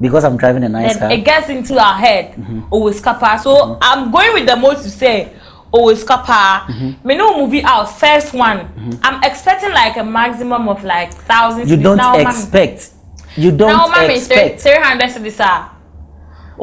[0.00, 1.10] because i'm driving a nice car.
[1.12, 2.60] it gets into our head mm-hmm.
[2.72, 3.78] Oh, o scapa so mm-hmm.
[3.82, 5.28] i'm going with the motive say
[5.72, 6.66] oh, it's kappa.
[6.72, 7.06] Mm-hmm.
[7.08, 8.98] Me no movie out first one.
[9.02, 11.70] I'm expecting like a maximum of like thousands.
[11.70, 12.90] You don't now, expect.
[13.36, 14.60] You don't Now, mommy, expect.
[14.60, 15.36] three hundred this.
[15.40, 15.76] ah.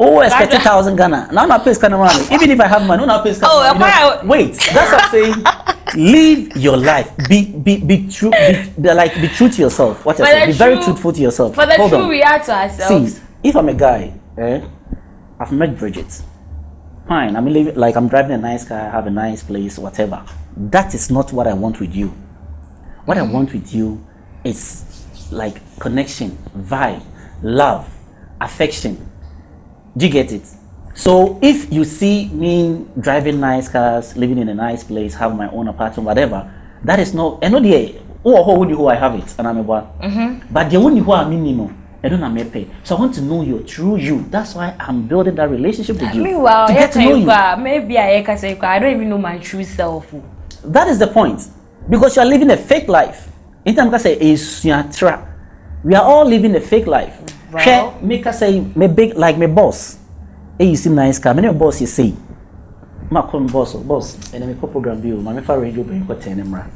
[0.00, 1.30] Oh, expect a thousand Ghana.
[1.32, 2.24] Now not pay of money.
[2.30, 3.90] Even if I have money, not pay kind Oh, of money.
[3.92, 5.44] why- You know, wait, that's what I'm saying.
[5.96, 7.10] Live your life.
[7.28, 8.30] Be be be true.
[8.30, 10.04] Be, be like be true to yourself.
[10.04, 10.42] What I For said.
[10.42, 11.54] the Be very truthful to yourself.
[11.54, 12.08] For the Hold true, on.
[12.08, 13.14] we are to ourselves.
[13.14, 14.60] See, if I'm a guy, eh,
[15.40, 16.22] I've met Bridget.
[17.08, 20.22] Fine, I'm living like I'm driving a nice car, I have a nice place, whatever.
[20.54, 22.08] That is not what I want with you.
[23.06, 24.06] What I want with you
[24.44, 24.84] is
[25.32, 27.02] like connection, vibe,
[27.42, 27.88] love,
[28.42, 29.10] affection.
[29.96, 30.42] Do you get it?
[30.94, 35.48] So if you see me driving nice cars, living in a nice place, have my
[35.48, 36.52] own apartment, whatever,
[36.84, 37.38] that is not.
[37.42, 39.84] And know the oh who I have it, and I'm a one.
[40.02, 40.52] Mm-hmm.
[40.52, 43.96] But the one who I mean, you know, So I want to know your true
[43.96, 44.24] you.
[44.30, 47.62] That's why I'm building that relationship with you Meanwhile, to get to know you.
[47.62, 50.06] maybe I say I don't even know my true self.
[50.64, 51.48] That is the point.
[51.90, 53.28] Because you are living a fake life.
[53.66, 54.36] Anytime I say.
[55.84, 57.18] We are all living a fake life.
[57.52, 59.98] Well- make us say me big like me boss.
[60.58, 61.34] Hey, you see nice car.
[61.34, 62.14] Many boss you say.
[63.10, 64.14] Ma call me boss, boss.
[64.34, 65.22] And then call program bill.
[65.42, 66.66] Fa radio bring ko ten mra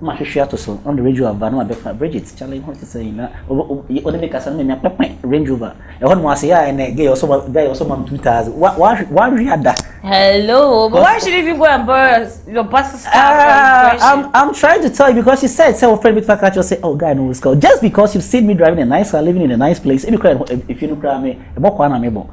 [0.00, 3.12] ma hwehwɛ ato so ɔno range rover no ma bɛfa bridget charlie ho sisa yi
[3.12, 7.06] na ɔne mi kasa no mɛmia pɛpɛn range rover ɛhɔ nom ase yɛ ɛnɛ gay
[7.06, 9.74] ɔsɔ ma gay ɔsɔ ma two thousand wa wa hwe ada.
[10.02, 14.90] hello but why should you go and borrow your boss's car i'm i'm trying to
[14.90, 17.40] tell you because she said say ofrɛ friend, to kaka say oh guy no was
[17.40, 20.04] called just because you've seen me driving a nice car living in a nice place
[20.04, 20.34] ebi kura
[20.68, 22.26] efi no kura mi ɛbɔ kwan na mi bɔ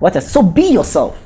[0.00, 1.25] what else so be yourself.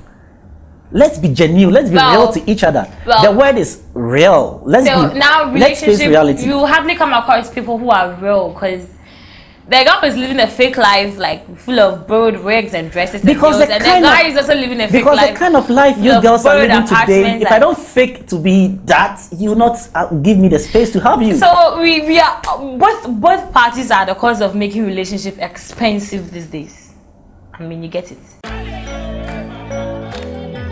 [0.93, 1.73] Let's be genuine.
[1.75, 2.87] Let's be Well- real to each other.
[3.07, 4.61] well- the word is real.
[4.65, 5.19] Let's so be.
[5.19, 6.45] now let's face relationship, reality.
[6.47, 8.83] you hardly come across people who are real because
[9.69, 13.23] the girl is living a fake life, like full of borrowed wigs and dresses.
[13.23, 15.33] Because and, the and kind the of- is also living a fake because life.
[15.33, 18.81] the kind of life you girls are living today, if I don't fake to be
[18.87, 21.37] that, you not uh, give me the space to have you.
[21.37, 22.41] So we, we are
[22.77, 26.95] both both parties are the cause of making relationship expensive these days.
[27.55, 28.19] I mean, you get it.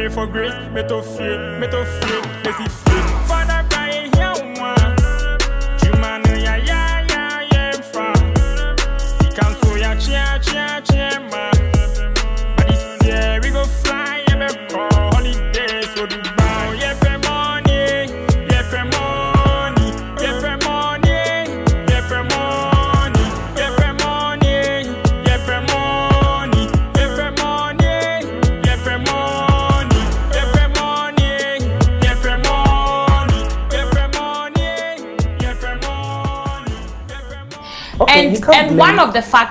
[0.00, 0.54] pray for grace.
[0.72, 2.69] Me to fear, me to fear, me see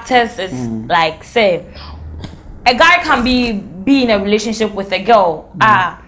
[0.09, 0.87] factors is hmm.
[0.87, 1.65] like say
[2.65, 5.59] a guy can be be in a relationship with a girl hmm.
[5.61, 6.01] ah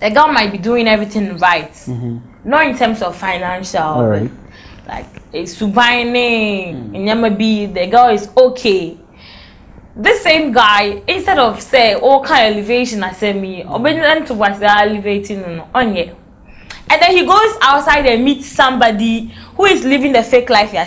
[0.00, 1.72] the girl might be doing everything right.
[1.72, 2.18] Mm-hmm.
[2.44, 4.30] Not in terms of financial Alright.
[4.86, 7.04] like it's subaine hmm.
[7.04, 8.98] nyama be the girl is okay.
[9.96, 14.26] This same guy instead of say oh, all kind of elevation I say me obedient
[14.26, 16.14] to what they are elevating no onye.
[16.88, 20.78] And then he goes outside and meets somebody who is living the fake life you
[20.78, 20.86] are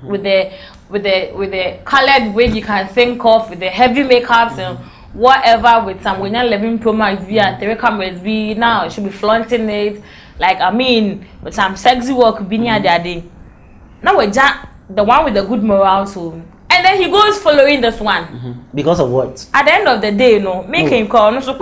[0.00, 0.52] saying with the
[0.88, 4.78] with the with the colored wig you can think of with the heavy makeups and
[5.12, 8.90] whatever with some when you're living pro max be and three cameras be now you
[8.90, 10.02] should be flaunting it.
[10.38, 13.24] Like i mean with some sexy work be near their day
[14.02, 16.32] now we're just the one with the good morals so.
[16.70, 18.66] And then he goes following this one.
[18.74, 19.46] Because of what?
[19.52, 20.62] at the end of the day no.
[20.62, 21.32] Make him call.
[21.32, 21.54] No so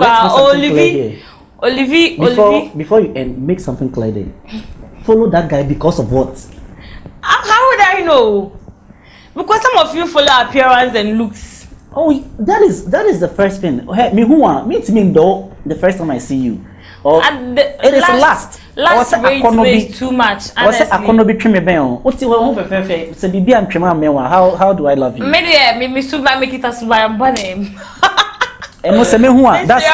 [0.53, 1.19] here.
[1.63, 4.33] Olivier Before Olivier before you end, make something clear then.
[5.03, 6.37] Follow that guy because of what?
[7.21, 8.57] How, would I know
[9.35, 11.57] because some of you follow appearance and looks
[11.99, 13.87] Oh, that is that is the first thing.
[13.91, 16.63] Hey, me who want me to me though the first time I see you.
[17.03, 18.61] Or the it is last.
[18.75, 22.01] last akɔnɔ bi- is too much or say honestly akɔnɔ bi twe me bɛn o.
[22.03, 25.17] Wote wo ho fɛfɛɛfɛ sɛ biribi a ntwema amɛ wa how how do I love
[25.17, 25.23] you?
[25.25, 27.75] me deɛ me me suba me kita suba mbɔ ne
[28.87, 29.85] Ɛno sɛ me hu a mu that's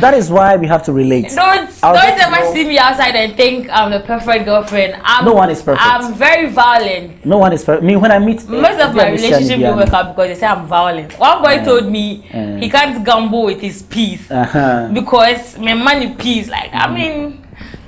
[0.00, 1.28] that is why we have to relate.
[1.34, 5.24] don't I'll don't ever know- see me outside and think I'm the perfect girlfriend I'm
[5.24, 5.86] No one is perfect.
[5.86, 9.60] I'm very violent No one is per- me when I meet most of my relationship
[9.60, 12.56] don't work out because they say I'm violent one boy told me Uh.
[12.62, 14.88] he can't gamble with his peace Uh-huh.
[14.92, 17.38] because my money peace like I mean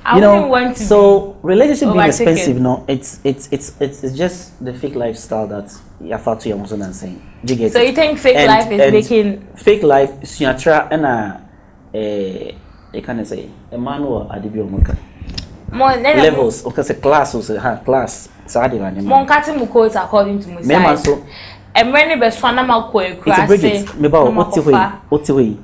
[0.07, 4.15] I you know, want to so relationship being expensive, no, it's it's it's it's it's
[4.15, 5.65] just the fake lifestyle that
[5.99, 7.19] Yafatu Yamuson and saying.
[7.43, 7.89] You get so it?
[7.89, 11.41] you think fake And- life is and making fake life suatra and a
[11.93, 12.51] eh
[12.93, 14.95] I can say a man or omuka
[15.71, 18.29] more levels okay say class or say ha class.
[18.45, 21.17] Sadi ba mo nyama nkate mu quote according to me side so
[21.75, 23.89] mmerɛ ne bɛsoa na ma kɔ it's akura a Bridget.
[23.89, 25.57] ase me ba na ma what ti hoyi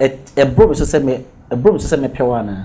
[0.00, 1.12] kɔfa ti e bro me so say me
[1.52, 2.64] e bro me so say me pewa na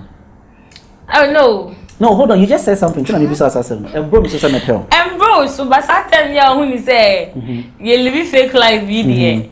[1.14, 4.00] oh no no hold on you just said something tuna me bi so asase e
[4.08, 7.32] bro me so say me pewa ɛmbro so basa tɛm yɛ ɔho ni sɛ
[7.80, 9.50] yɛ live fake life yi deɛ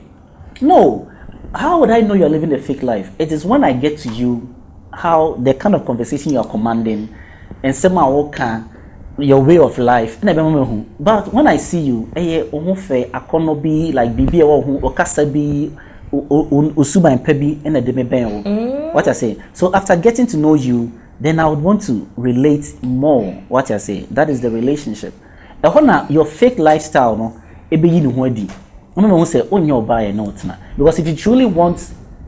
[0.61, 1.09] No.
[1.55, 3.11] How would I know you're living a fake life?
[3.19, 4.55] It is when I get to you,
[4.93, 7.09] how the kind of conversation you are commanding,
[7.63, 8.69] and somehow can
[9.19, 10.21] your way of life.
[10.21, 10.85] And I remember who.
[11.01, 15.25] But when I see you, eh, oho fe akono bi like bibi ewo hu okasa
[15.25, 15.71] bi
[16.13, 18.91] usuba and pebi and a me ben wo.
[18.93, 19.37] What I say.
[19.53, 23.33] So after getting to know you, then I would want to relate more.
[23.49, 24.07] What I say.
[24.11, 25.13] That is the relationship.
[25.63, 27.33] Ɛhɔ na your fake lifestyle no
[27.71, 28.47] ebeyi ne ho adi
[28.97, 31.79] wọn mọ sẹ onye ọba yẹn náà tena because if you truly want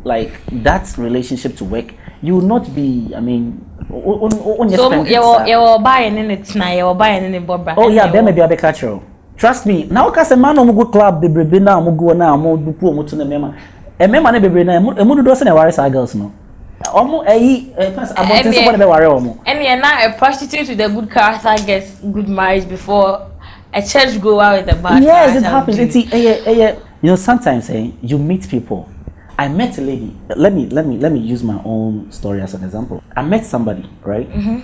[0.05, 0.33] like
[0.65, 3.59] that relationship to work you will not be i mean
[3.93, 7.29] o- o- onye so yɛwɔ yɛwɔ ɔbaa yɛ ne ne tena yɛwɔ ɔbaa yɛ ne
[7.29, 9.01] ne bɔ bra oh yeah yɛwɔ- bi abẹka kyerɛw
[9.37, 12.37] trust me na ɔka sɛ mmaa na ɔmo gu club bebrebe na ɔmo gu na
[12.37, 13.55] ɔmo dupu ɔmo to na mmarima
[14.01, 16.31] mmarima no bebree na emu dodoɔ sɛ na ɛware saa girls no
[16.89, 19.89] ɔmo ɛyi ɛ fɛn sɛ abɔnten sɛ Ɛdeɛ- bɔ na bɛware ɔmo ɛne yɛ na
[20.07, 23.27] a prostitute with a good character gets good marriage before
[23.73, 25.79] a church goer with a bad yes it happens.
[25.79, 28.89] It's ɛyɛ ɛyɛ eh, eh, eh, you know sometimes eh, you meet people.
[29.39, 30.15] I met a lady.
[30.37, 33.03] Let me let me let me use my own story as an example.
[33.17, 34.29] I met somebody right?
[34.31, 34.61] Mm-hmm.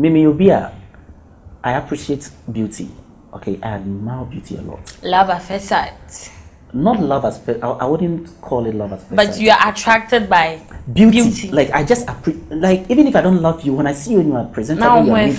[0.00, 2.88] Mimi obi i appreciate beauty
[3.32, 3.58] okay?
[3.62, 4.80] I admire beauty a lot.
[5.02, 6.30] Love at first sight
[6.74, 9.68] not love as first I, I wouldn't call it love as first but you are
[9.70, 10.60] attracted by
[10.92, 11.22] beauty.
[11.22, 11.50] beauty.
[11.50, 14.20] like i just appre- like even if i don't love you when i see you
[14.20, 15.30] and you are presentable Now you are when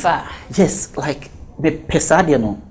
[0.56, 2.62] yes like me pesadia no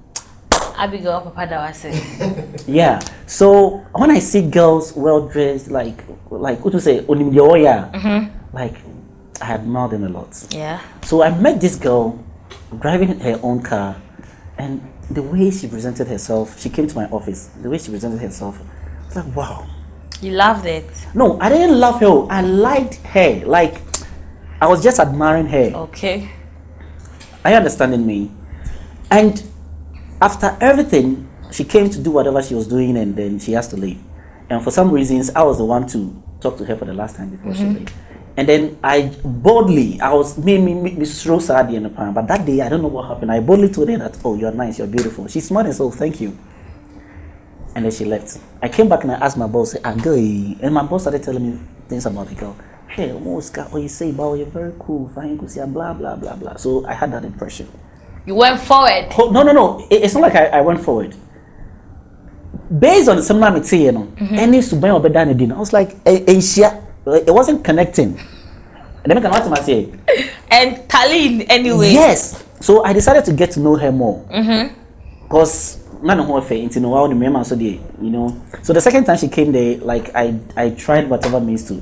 [0.77, 1.93] abigail papa da wase
[2.67, 3.01] Yeah.
[3.27, 8.57] So when I see girls well dressed, like like what to say, Onimdioya, mm-hmm.
[8.57, 8.75] like
[9.41, 10.33] I admire them a lot.
[10.51, 12.19] yeah So I met this girl
[12.81, 13.97] driving her own car,
[14.59, 17.47] and the way she presented herself, she came to my office.
[17.63, 19.67] The way she presented herself, I was like, wow.
[20.21, 22.27] you loved it No, I didn't love her.
[22.31, 23.43] I liked her.
[23.45, 23.81] Like
[24.61, 25.73] I was just admiring her.
[25.75, 26.31] okay
[27.45, 28.31] Are you understanding me?
[29.11, 29.43] And
[30.21, 33.77] after everything, she came to do whatever she was doing and then she has to
[33.77, 34.01] leave.
[34.51, 37.17] And for some reasons, I was the one to talk to her for the last
[37.17, 37.85] time before she mm-hmm.
[37.85, 37.95] left.
[38.37, 42.13] And then I boldly, I was me me me, me so sad in the pan.
[42.13, 43.31] But that day, I don't know what happened.
[43.31, 45.29] I boldly told her that, oh, you're nice, you're beautiful.
[45.29, 46.37] She smiled and said, oh, thank you.
[47.77, 48.39] And then she left.
[48.63, 51.53] I came back and I asked my boss, girl, eh?" and my boss started telling
[51.53, 52.57] me things about the girl.
[52.89, 56.55] Hey, what what you say about you're very cool, fine, blah blah blah blah.
[56.57, 57.69] So I had that impression.
[58.27, 59.87] you went forward Oh, no, no, no.
[59.91, 61.15] It- it's not like I, I went forward.
[62.79, 66.35] Based on the seminar you know, any suban or than I was like, eh, eh,
[66.41, 66.84] shia.
[67.13, 68.19] It wasn't connecting.
[69.05, 69.93] And then I can say,
[70.51, 72.43] and tally in any way yes.
[72.61, 74.25] So I decided to get to know her more.
[74.33, 74.75] Mm-hmm.
[75.25, 78.41] Because none of her know, all the members so they, you know.
[78.63, 81.75] So the second time she came there, like I I tried whatever means to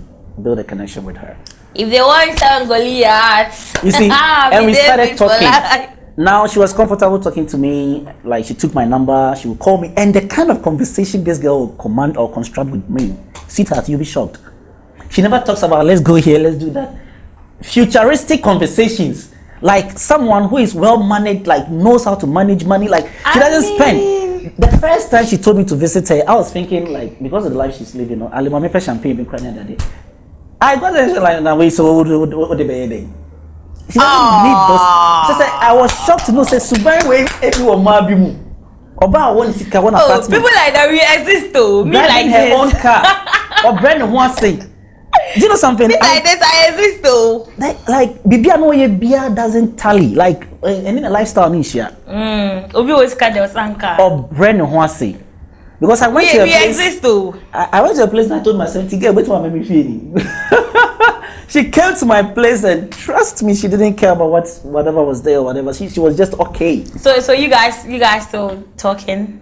[0.42, 1.36] build a connection with her.
[1.74, 5.88] If they want some Goliath, You see, and we started talking.
[6.16, 8.06] Now she was comfortable talking to me.
[8.24, 11.38] Like she took my number, she would call me, and the kind of conversation this
[11.38, 13.16] girl would command or construct with me,
[13.48, 14.38] sweetheart, you'll be shocked.
[15.12, 16.94] She never talks about let's go here, let's do that.
[17.60, 22.88] Futuristic conversations, like someone who is well managed, like knows how to manage money.
[22.88, 24.22] Like she I doesn't mean- spend.
[24.58, 27.52] The first time she told me to visit her, I was thinking like because of
[27.52, 29.76] the life she's living, I me pay champagne been crying that day.
[30.60, 32.08] I got there, like now wait, so what,
[32.58, 33.08] the baby?
[33.90, 35.26] She doesn't need those.
[35.26, 38.34] She said, I was shocked to know, say, Subai, wait, everyone ma bi mu.
[39.00, 40.30] Oba a one sika one Oh, apartment.
[40.42, 41.84] people like that we exist though.
[41.84, 42.54] Me like her this.
[42.54, 43.02] own car.
[43.66, 44.71] or brand one thing.
[45.34, 45.88] Do you know something?
[45.88, 47.48] Me I- like this, I exist though.
[47.58, 50.14] like, like, baby, I know your beer doesn't tally.
[50.14, 51.94] Like, uh, and in a lifestyle, nisha.
[52.06, 52.74] Mm.
[52.74, 53.96] Obi was scared of Sanka.
[54.00, 55.22] Or brand one thing.
[55.80, 56.66] Because I went we, to a we place.
[56.68, 57.34] exist though.
[57.52, 60.14] I, I went to a place and I told myself, "Tige, wait for me feeling."
[61.48, 65.22] she came to my place and trust me, she didn't care about what whatever was
[65.22, 65.74] there or whatever.
[65.74, 66.84] She, she was just okay.
[66.84, 69.40] So so you guys you guys still talking?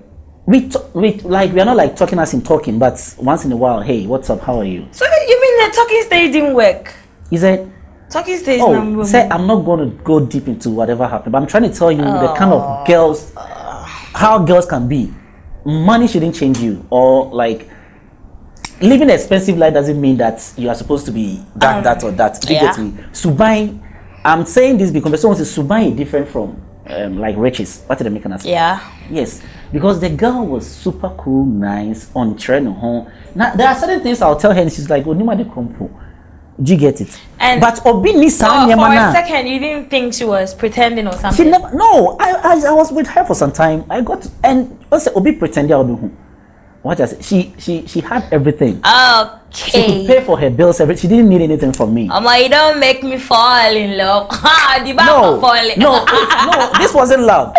[0.51, 3.53] We, t- we like we are not like talking as in talking, but once in
[3.53, 4.41] a while, hey, what's up?
[4.41, 4.85] How are you?
[4.91, 6.93] So you mean the talking stage didn't work?
[7.31, 7.69] Is it?
[8.11, 11.47] Talking stage "Oh, say I'm not going to go deep into whatever happened, but I'm
[11.47, 15.15] trying to tell you the kind of girls, how girls can be.
[15.65, 17.69] Money shouldn't change you, or like."
[18.81, 22.03] Living an expensive life doesn't mean that you are supposed to be that, Um, that,
[22.03, 22.41] or that.
[22.41, 22.83] Do you get yeah.
[22.85, 22.91] me?
[23.13, 23.79] Subai,
[24.25, 27.83] I'm saying this because someone says Subai is different from um, like riches.
[27.87, 28.49] What did I make an answer?
[28.49, 28.81] Yeah.
[29.11, 33.11] Yes, because the girl was super cool, nice, on trend home.
[33.35, 35.89] Now there are certain things I'll tell her, and she's like, "Oh, Nima de Kompo."
[36.63, 37.19] Do you get it?
[37.39, 41.07] And- but Obi ni So saa for a second you didn't think she was pretending
[41.07, 41.51] or She something.
[41.51, 41.71] never.
[41.75, 43.85] No, I, I I was with her for some time.
[43.89, 46.11] I got and also Obi pretended I do.
[46.83, 47.21] What I say?
[47.21, 48.81] She she she had everything.
[48.81, 49.37] Okay.
[49.53, 50.81] She could pay for her bills.
[50.81, 52.07] Every she didn't need anything from me.
[52.09, 54.29] Mama, you don't make me fall in love.
[54.41, 55.79] Ha, the back no, falling.
[55.79, 56.73] no, no.
[56.79, 57.53] This wasn't love.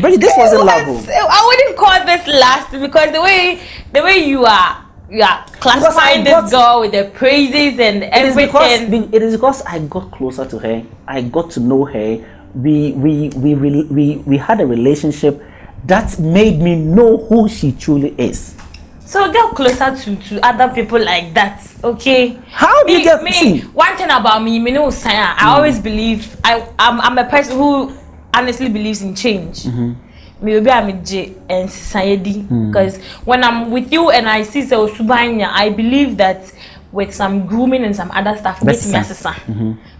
[0.00, 0.86] Bridget, this wasn't love.
[0.86, 1.08] What?
[1.10, 1.28] oh.
[1.30, 3.58] I wouldn't call this last because the way
[3.92, 8.22] the way you are you are classifying this girl with the praises and everything.
[8.22, 10.86] It is because it is because I got closer to her.
[11.08, 12.22] I got to know her.
[12.54, 15.42] We we we we we, we had a relationship
[15.84, 18.54] that made me know who she truly is.
[19.04, 22.38] So get closer to, to other people like that, okay?
[22.48, 23.32] How do you me, get- me?
[23.32, 23.60] see?
[23.60, 25.46] One thing about me, me know, Saya, I mm.
[25.48, 27.92] always believe I I'm, I'm a person who
[28.32, 29.64] honestly believes in change.
[29.64, 30.44] Mm-hmm.
[30.44, 32.68] Me obi a me and society mm.
[32.72, 36.50] because when I'm with you and I see so subanya, I believe that
[36.90, 39.34] with some grooming and some other stuff, make me asesa.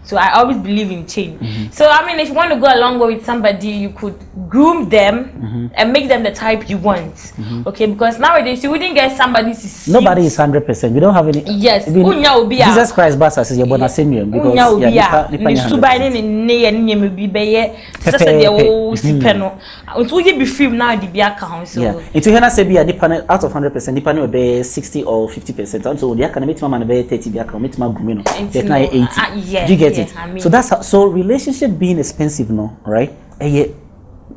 [0.05, 1.41] So I always believe in change.
[1.41, 1.71] Mm-hmm.
[1.71, 4.19] So I mean, if you want to go a long way with somebody, you could
[4.49, 5.67] groom them mm-hmm.
[5.75, 7.15] and make them the type you want.
[7.15, 7.69] Mm-hmm.
[7.69, 9.55] Okay, because nowadays you wouldn't get somebody.
[9.87, 10.95] Nobody is hundred percent.
[10.95, 11.43] We don't have any.
[11.47, 14.69] Yes, even unya obi a- Jesus Christ basa says you're born as same because yeah,
[14.69, 15.99] a nipa, nipa ne nya suban 100%.
[16.01, 17.62] ne ne nne yɛ ne nneɛma bi bɛyɛ
[18.03, 19.53] sɛ sɛ deɛ wɔwɔ si pɛ no
[19.97, 21.95] nti wogye bi film na ade bi aka ho so Yeah.
[22.15, 25.03] Into Hena say be a nipa no- out of hundred percent, nipa no be sixty
[25.03, 25.85] or fifty percent.
[25.87, 28.23] And so the aka na metima man be thirty, the aka metima gumi no.
[28.23, 29.09] Nti The na no, eighty.
[29.17, 30.16] ah, yeah, Do you get yeah, it?
[30.16, 33.12] I mean- So that's how, so relationship being expensive, no, right?
[33.40, 33.70] Eye,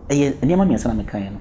[0.10, 1.40] eye, nneɛma mmiɛnsa na meka yɛ no.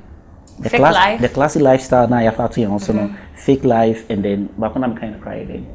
[0.61, 1.20] The Fake life.
[1.20, 4.88] the classy lifestyle na yafa to yɛn also no, fake life, and then baako na
[4.88, 5.66] meka yɛ no cry again.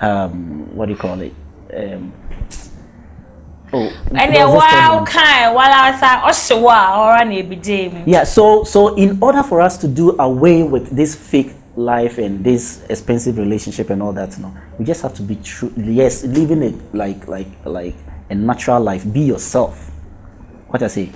[0.00, 1.32] Um, what do you call it?
[1.74, 2.12] Um,
[3.72, 5.06] oh, ɛnɛ there was this third waa one.
[5.06, 9.18] kan wala sa ɔhyɛ wɔ a ɔra na ebi gye mu Yeah, so so in
[9.20, 14.02] order for us to do away with this fake life and this expensive relationship and
[14.02, 15.72] all that, you know, we just have to be true.
[15.76, 17.94] Yes, living it like like like
[18.30, 19.10] a natural life.
[19.12, 19.90] Be yourself.
[20.68, 21.10] What I say?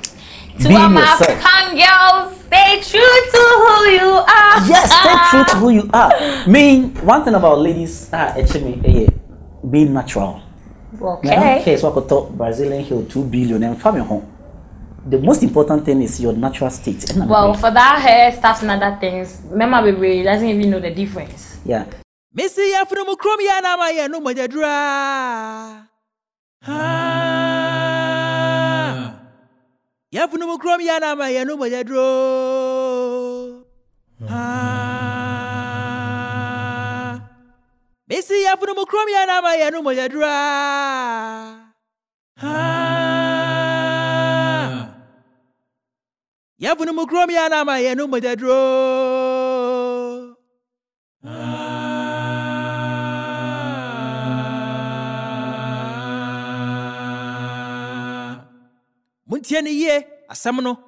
[0.60, 1.30] to be all my yourself.
[1.30, 6.46] African girls stay true to who you are Yes, stay true to who you are.
[6.46, 9.06] mean one thing about ladies, ah, actually, eh,
[9.70, 10.42] be natural.
[10.94, 14.28] I don't okay care so I could talk Brazilian hill two billion and family home.
[15.08, 17.12] The most important thing is your natural state.
[17.16, 21.58] Well for that hair stuff and other things mema bebree doesn't even know the difference
[21.64, 21.84] yeah.
[22.36, 24.74] mesi yɛ funu mu kurom yɛ anam ayɛ no mɔnyadura
[30.14, 32.08] yɛ funu mu kurom yɛ anam ayɛ no mɔnyaduro
[38.08, 40.34] mesi yɛ funu mu kurom yɛ anam ayɛ no mɔnyadura
[46.62, 49.11] yɛ funu mu kurom yɛ anam ayɛ no mɔnyaduro.
[59.42, 60.06] Montie ne yie.
[60.28, 60.78] Asɛm no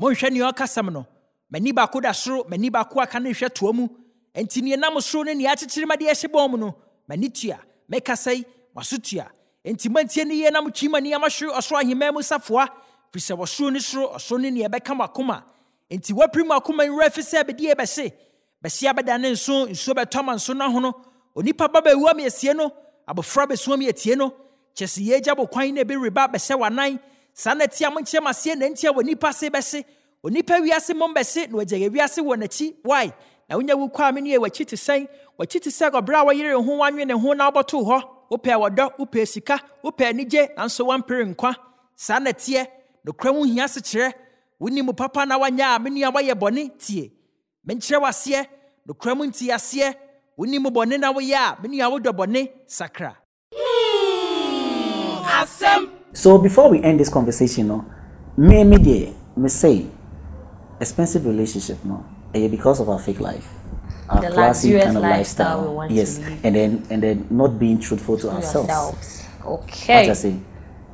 [0.00, 1.06] monhwɛ nea ɔkasɛm no.
[1.52, 3.88] M'ani baako da soro m'ani baako aka no nhwɛ toa mu.
[4.34, 6.74] Enti nea nam soro ne nea akyekyere ma de ɛhyɛ bɔn mu no
[7.08, 7.58] m'ani tua
[7.90, 8.44] mɛkasa yi
[8.74, 9.26] maso tua.
[9.64, 12.66] Enti mantie ne yie na motwi m'ani amahwe ɔsoro ahemmaa mu safoa
[13.12, 15.44] firi sɛ wɔsoro ne soro ɔsoro ne nea ɛbɛka mo akoma.
[15.90, 18.12] Enti woapiri mo akoma nwura fi sɛ bɛdie bɛhye
[18.64, 20.92] bɛhyia bɛda ne nso nsuo bɛtɔ ma nso no
[21.36, 22.72] onipa ba bɛwua me asie no
[23.06, 24.34] abɔfra bɛsua me atie no.
[24.74, 26.98] Kyɛ sɛ yɛagya bo kwan na ɛbɛreba bɛhyɛ w'anan
[27.42, 29.84] saa na tia mo nkyerɛ maseɛ na ntia wɔ nipa se bɛhye
[30.26, 33.12] onipa wiase mom bɛhye na wɔgya yɛ wiase wɔ n'akyi wae
[33.48, 35.08] na wonya wo kɔ a me ne yɛ w'akyi te sɛn.
[35.38, 37.98] W'akyi te sɛ ɔbrɛ a wɔyere ho wanwe ne ho na wobɔtoo hɔ.
[38.30, 41.54] Wopɛ wɔdɔ wopɛ sika wopɛ anigye nanso woampere nkwa.
[41.94, 42.66] Saa na teɛ
[43.06, 44.12] nokora wo hia sekyerɛ
[44.60, 47.10] woni mu papa na woanyɛ a me nua woayɛ bɔne tie.
[47.66, 48.46] Menkyerɛ w'aseɛ
[48.86, 49.94] nokora mu nti aseɛ.
[50.36, 53.16] Woni mu bɔne na woyɛ a me nua wodɔ bɔne sakra
[56.18, 57.84] So before we end this conversation, no,
[58.36, 59.86] me me me say,
[60.80, 62.04] expensive relationship, no,
[62.34, 63.46] eh, because of our fake life,
[64.10, 68.18] our The classy kind of lifestyle lifestyle, yes, and then and then not being truthful
[68.18, 68.66] to ourselves.
[68.66, 69.26] yourselves.
[69.46, 70.34] What I say,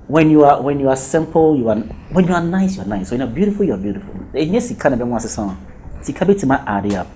[0.09, 1.81] when you are when you are simple, you are
[2.13, 3.11] when you are nice, you are nice.
[3.11, 4.13] When you are beautiful, you are beautiful.
[4.35, 5.57] And yes, it kind of want to sound.
[6.03, 6.29] Sika
[6.69, 7.07] add up.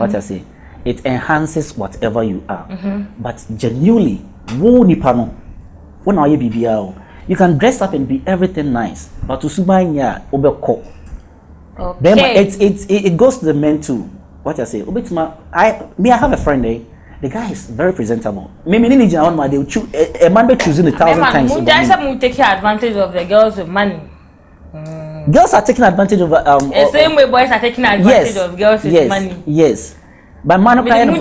[0.00, 0.20] What I mm-hmm.
[0.20, 0.42] say,
[0.86, 2.64] it enhances whatever you are.
[2.66, 3.20] Mm-hmm.
[3.22, 4.24] But genuinely,
[4.56, 5.36] wo nipa no,
[6.04, 7.04] when are you BBL?
[7.28, 10.80] You can dress up and be everything nice, but to subanya obeko.
[11.78, 12.40] Okay.
[12.40, 14.10] it, it, it, it goes to the men too.
[14.42, 16.80] What I say, Obitima, I me I have a friend eh.
[17.20, 18.50] The guy is very presentable.
[18.64, 21.22] Me me ni on my they will choose a, a man be choosing a thousand
[21.22, 21.66] Remember, times.
[21.66, 22.18] dance me.
[22.18, 24.00] take advantage of the girls with money.
[25.30, 26.70] Girls are taking advantage of um.
[26.70, 29.42] The same way boys are taking advantage yes, of girls with yes, money.
[29.46, 29.96] Yes,
[30.42, 31.20] but man, I mu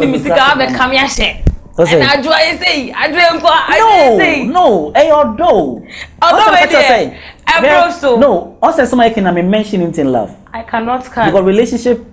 [1.78, 1.92] de me sika abɛka me ahyɛ.
[1.92, 5.84] What's Ɛna adwoa yɛ sei, adwoa nkɔ, adwoa yɛ No, no, eh, hey, although.
[6.22, 7.18] Although What's we the better say?
[7.48, 8.18] I There- bro so.
[8.18, 10.36] No, also somebody can I mention it in love.
[10.54, 11.26] I cannot can.
[11.28, 12.04] because relationship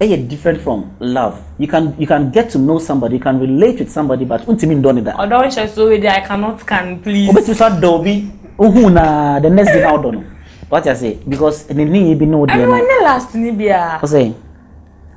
[0.00, 3.40] eh, is different from love you can you can get to know somebody you can
[3.40, 7.00] relate with somebody but untimi ndone that Ɔdɔ nhyɛ so wey de I cannot can
[7.00, 7.28] please.
[7.30, 10.22] obetumi so adɔ obi ohun na the next day na ɔdɔ no
[10.68, 13.98] what i say because ne ne yɛ bi ɔdeɛ Everyone no dey last ni bia.
[14.02, 14.32] ɔsɛ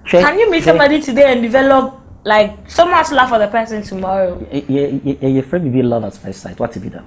[0.08, 3.82] hwɛ Can you meet somebody today and develop like so much love for the person
[3.82, 4.38] tomorrow?
[4.52, 7.04] yɛ yɛ yɛ yɛ fɛ bibi love at first sight what be that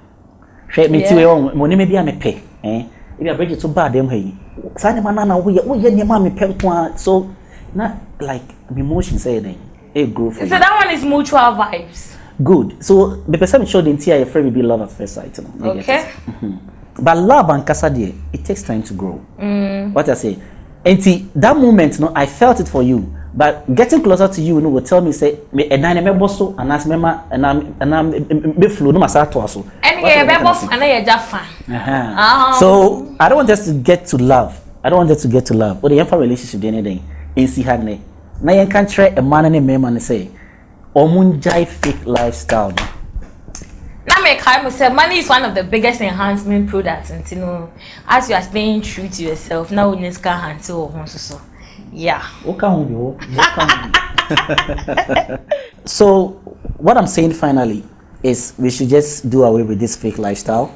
[0.75, 1.21] hwɛ mi ti Yeah.
[1.21, 2.85] wɛ wɔn mo nneɛma bi a mi pɛ ɛn
[3.19, 4.35] ebi abiriki to baa dɛm ha yi
[4.77, 7.29] saa nneɛma na na woyɛ woyɛ nneɛma a mi pɛ nko a so
[7.73, 8.43] na like
[8.73, 9.55] mi emotion sɛ yɛ dɛ
[9.95, 10.49] ɛ grow for you.
[10.49, 12.15] So that one is mutual vibes.
[12.43, 12.83] Good.
[12.83, 15.37] So the person sure the entire friend will be love at first sight.
[15.37, 16.09] You know, you get Okay.
[16.43, 16.53] it?
[16.99, 19.13] But love and kasa deɛ, it takes time to grow.
[19.93, 20.37] What I say,
[20.83, 23.09] and see, that moment, no, I felt it for you.
[23.37, 26.55] But getting closer to you, no, will tell me say, me and I never so,
[26.57, 29.61] and and I'm and I'm be flow, no matter what so.
[29.83, 30.67] Ɛne What yɛ I bɛbɔ can say.
[30.67, 31.41] fa na yɛ gya fa.
[31.69, 32.59] Uh-huh.
[32.59, 34.57] So I don't want us to get to love.
[34.81, 35.81] I don't want us to get to love.
[35.81, 37.03] But the for relationship the anything
[37.35, 37.99] in see had ne.
[38.41, 40.29] Na yɛn kan kyerɛ a man ne mmarima ne say,
[40.95, 42.87] ɔmo ngyae fake lifestyle no.
[44.07, 47.69] Na me kae mo sɛ money is one of the biggest enhancement products nti no
[48.07, 51.41] as you are staying true to yourself na wo nyɛ sika wɔ ho nso so.
[51.95, 52.21] Yeah.
[52.43, 55.37] Woka ho bi hɔ, woka ho bi.
[55.85, 56.31] so
[56.77, 57.83] what I'm saying finally
[58.21, 60.73] is we should just do away with this fake lifestyle,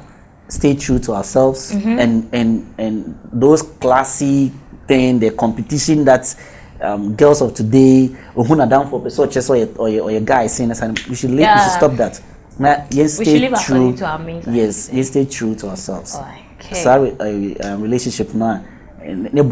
[0.48, 4.52] stay true to ourselves, and and and those classy
[4.88, 6.34] thing, the competition that
[6.80, 10.70] um, girls of today, ohun down for such or your, or your, guy saying
[11.08, 12.20] we should live, we should stop that.
[12.58, 13.96] Now, yes, We stay true.
[13.96, 14.46] to our means.
[14.46, 16.16] Yes, yes, stay true to ourselves.
[16.58, 16.74] Okay.
[16.74, 18.64] Sorry, a relationship now.
[19.02, 19.42] Ne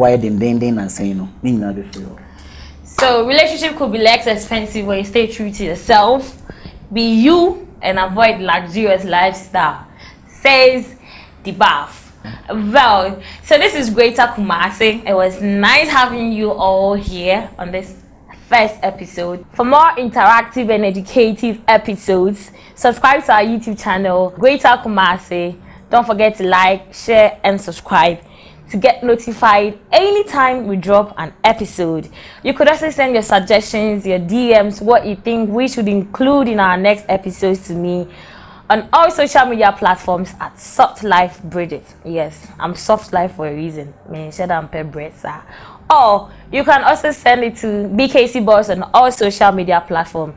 [1.14, 1.28] no.
[1.42, 2.18] Ni nyinaa bɛ hɔ.
[2.84, 6.42] So relationship could be less expensive when you stay true to yourself,
[6.92, 9.86] be you, and avoid luxurious lifestyle.
[10.26, 10.96] Says
[11.44, 11.90] D.Baf.
[12.48, 15.06] Well, so this is Greater Kumasi.
[15.06, 18.02] It was nice having you all here on this
[18.48, 19.46] first episode.
[19.52, 25.56] For more interactive and educative episodes, subscribe to our YouTube channel, Greater Kumasi.
[25.90, 28.18] Don't forget to like, share, and subscribe
[28.70, 32.08] to get notified anytime we drop an episode.
[32.42, 36.60] You could also send your suggestions, your DMs, what you think we should include in
[36.60, 38.06] our next episodes to me
[38.70, 41.94] on all social media platforms at Soft Life Bridget.
[42.04, 43.94] Yes, I'm Soft Life for a reason.
[45.90, 50.34] Or you can also send it to BKC Boss on all social media platforms.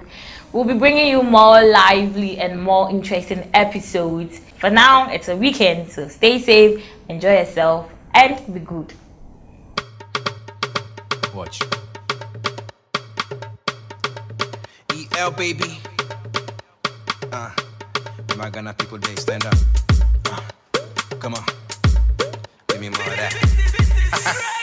[0.54, 4.40] We'll be bringing you more lively and more interesting episodes.
[4.60, 8.94] For now, it's a weekend, so stay safe, enjoy yourself, and be good.
[11.34, 11.62] Watch.
[15.18, 15.80] EL baby.
[17.32, 17.52] Uh,
[18.38, 19.54] my Ghana people, they stand up.
[20.32, 20.42] Uh,
[21.20, 21.44] come on.
[22.68, 24.58] give me more of that.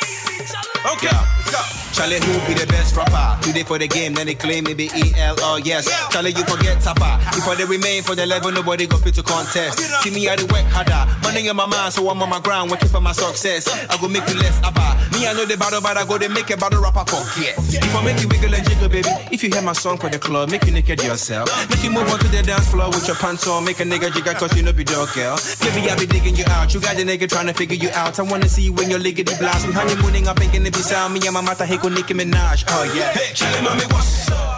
[0.89, 1.79] Okay, let's go.
[1.93, 3.43] Charlie, who be the best rapper?
[3.43, 5.91] Today for the game, then they claim me be EL or yes.
[6.13, 7.19] Charlie, you forget Tapper.
[7.35, 9.81] If they remain for the level, nobody go fit to contest.
[10.05, 11.11] See me, I do work harder.
[11.25, 13.67] Money in my mind, so I'm on my ground, working for my success.
[13.91, 14.95] I go make you less about.
[15.11, 17.59] Me, I know the battle, but I go to make a battle rapper for yes.
[17.75, 19.11] If I make you wiggle and jiggle, baby.
[19.35, 21.51] If you hear my song for the club, make you naked yourself.
[21.69, 23.65] Make you move on to the dance floor with your pants on.
[23.65, 25.35] Make a nigga jiggle, cause you know be dog girl.
[25.67, 26.73] Baby, I be digging you out.
[26.73, 28.21] You got the nigga trying to figure you out.
[28.21, 29.67] I wanna see you when you're liggity blast.
[29.67, 31.15] We honeymooning up, thinking it sound.
[31.15, 32.65] Me and my mata, hey, Nicki Minaj.
[32.69, 33.13] Oh yeah.
[33.13, 34.58] Hey, Charlie, mommy, what's up?